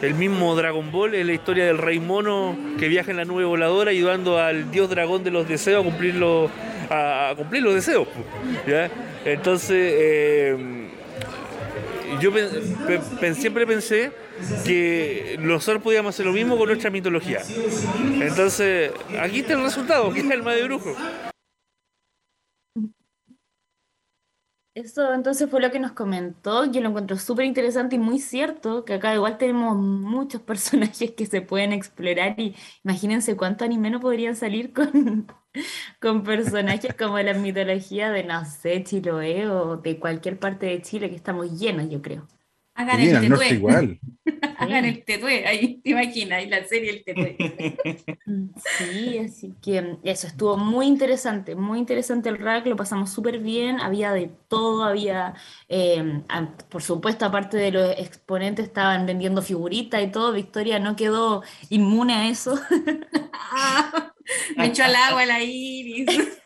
[0.00, 3.44] El mismo Dragon Ball es la historia del rey mono que viaja en la nube
[3.44, 6.50] voladora ayudando al dios dragón de los deseos a cumplir los,
[6.90, 8.08] a, cumplir los deseos.
[8.66, 8.90] ¿ya?
[9.24, 10.88] Entonces, eh,
[12.20, 12.32] yo
[13.34, 14.10] siempre pensé
[14.64, 17.40] que nosotros podíamos hacer lo mismo con nuestra mitología.
[18.20, 20.94] Entonces, aquí está el resultado, que es el de brujo.
[24.74, 26.64] Eso entonces fue lo que nos comentó.
[26.64, 31.26] Yo lo encuentro súper interesante y muy cierto, que acá igual tenemos muchos personajes que
[31.26, 35.26] se pueden explorar y imagínense cuánto anime no podrían salir con,
[36.00, 41.10] con personajes como la mitología de, no sé, Chiloé o de cualquier parte de Chile
[41.10, 42.26] que estamos llenos, yo creo.
[42.74, 43.48] Hagan el tetué.
[43.50, 44.00] igual.
[44.56, 47.36] Hagan el tetué, ahí te imaginas, la serie el tetué.
[48.78, 53.78] Sí, así que eso estuvo muy interesante, muy interesante el rack, lo pasamos súper bien,
[53.80, 55.34] había de todo, había,
[55.68, 56.22] eh,
[56.70, 62.14] por supuesto, aparte de los exponentes, estaban vendiendo figuritas y todo, Victoria no quedó inmune
[62.14, 62.58] a eso.
[64.56, 66.06] Me echó al agua la iris.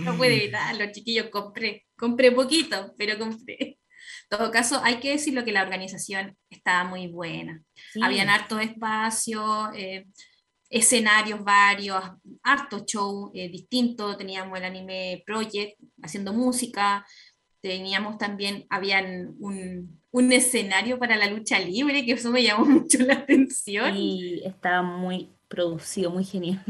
[0.00, 3.77] No puede evitarlo, chiquillos, compré, compré poquito, pero compré
[4.28, 7.62] todo caso, hay que decirlo que la organización estaba muy buena.
[8.02, 10.06] Habían hartos espacios, eh,
[10.68, 12.02] escenarios varios,
[12.42, 14.18] hartos shows eh, distintos.
[14.18, 17.06] Teníamos el Anime Project haciendo música,
[17.62, 22.98] teníamos también, habían un, un, escenario para la lucha libre, que eso me llamó mucho
[22.98, 23.96] la atención.
[23.96, 26.62] Y estaba muy producido, muy genial.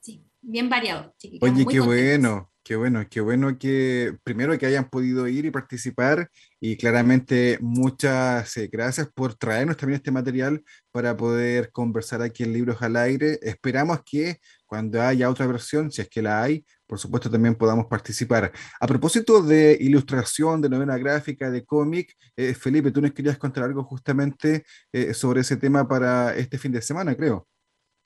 [0.00, 1.14] Sí, bien variado.
[1.40, 2.51] Oye, qué bueno.
[2.64, 8.56] Qué bueno, qué bueno que primero que hayan podido ir y participar y claramente muchas
[8.56, 13.40] eh, gracias por traernos también este material para poder conversar aquí en Libros al Aire.
[13.42, 17.86] Esperamos que cuando haya otra versión, si es que la hay, por supuesto también podamos
[17.86, 18.52] participar.
[18.78, 23.64] A propósito de ilustración, de novela gráfica, de cómic, eh, Felipe, tú nos querías contar
[23.64, 27.48] algo justamente eh, sobre ese tema para este fin de semana, creo.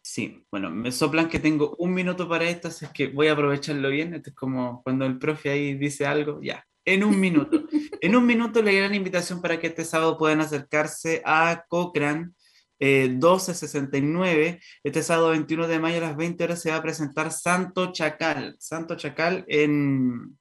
[0.08, 3.90] Sí, bueno, me soplan que tengo un minuto para esto, así que voy a aprovecharlo
[3.90, 4.14] bien.
[4.14, 7.64] Esto es como cuando el profe ahí dice algo, ya, en un minuto.
[8.00, 12.30] en un minuto le gran invitación para que este sábado puedan acercarse a Cochrane
[12.78, 14.60] eh, 1269.
[14.84, 18.54] Este sábado 21 de mayo a las 20 horas se va a presentar Santo Chacal.
[18.60, 20.38] Santo Chacal en,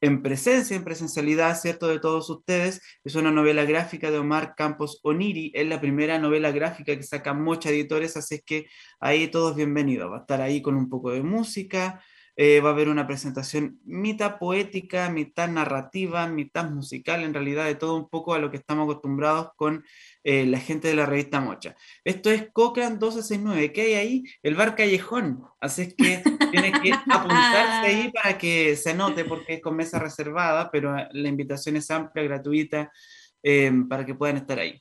[0.00, 1.88] en presencia, en presencialidad, ¿cierto?
[1.88, 2.80] De todos ustedes.
[3.04, 5.52] Es una novela gráfica de Omar Campos Oniri.
[5.54, 8.66] Es la primera novela gráfica que saca Mocha Editores, así que
[9.00, 10.10] ahí todos bienvenidos.
[10.10, 12.02] Va a estar ahí con un poco de música.
[12.40, 17.74] Eh, va a haber una presentación mitad poética, mitad narrativa, mitad musical, en realidad de
[17.74, 19.84] todo un poco a lo que estamos acostumbrados con
[20.22, 21.74] eh, la gente de la revista Mocha.
[22.04, 24.24] Esto es Cochrane 1269, ¿qué hay ahí?
[24.40, 26.22] El bar Callejón, así es que
[26.52, 31.28] tienes que apuntarse ahí para que se anote porque es con mesa reservada, pero la
[31.28, 32.92] invitación es amplia, gratuita,
[33.42, 34.80] eh, para que puedan estar ahí.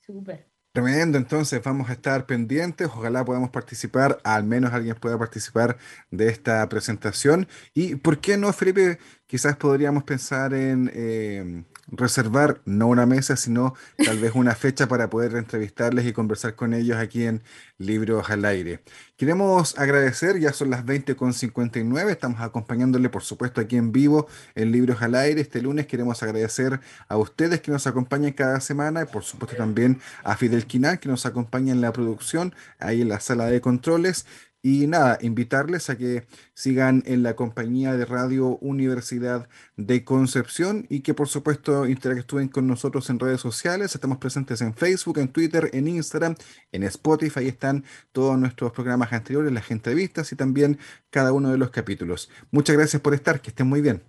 [0.00, 0.51] Súper.
[0.74, 5.76] Tremendo, entonces vamos a estar pendientes, ojalá podamos participar, al menos alguien pueda participar
[6.10, 7.46] de esta presentación.
[7.74, 13.74] Y por qué no, Felipe, quizás podríamos pensar en eh, reservar no una mesa, sino
[14.04, 17.42] tal vez una fecha para poder entrevistarles y conversar con ellos aquí en
[17.78, 18.80] Libros al Aire.
[19.16, 25.02] Queremos agradecer, ya son las 20.59, estamos acompañándole por supuesto aquí en vivo en Libros
[25.02, 25.40] al Aire.
[25.40, 30.00] Este lunes queremos agradecer a ustedes que nos acompañan cada semana y por supuesto también
[30.24, 34.26] a Fidel Quinal que nos acompaña en la producción, ahí en la sala de controles.
[34.64, 41.00] Y nada, invitarles a que sigan en la compañía de Radio Universidad de Concepción y
[41.00, 43.92] que por supuesto interactúen con nosotros en redes sociales.
[43.92, 46.36] Estamos presentes en Facebook, en Twitter, en Instagram,
[46.70, 47.40] en Spotify.
[47.40, 50.78] Ahí están todos nuestros programas anteriores, las entrevistas y también
[51.10, 52.30] cada uno de los capítulos.
[52.52, 54.00] Muchas gracias por estar, que estén muy bien.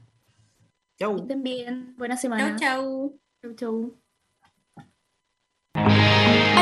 [1.00, 1.18] Chau.
[1.18, 1.96] Estén bien.
[1.98, 2.56] Buena semana.
[2.58, 3.56] Chau, chau.
[3.56, 3.98] Chau,
[5.76, 6.03] chau.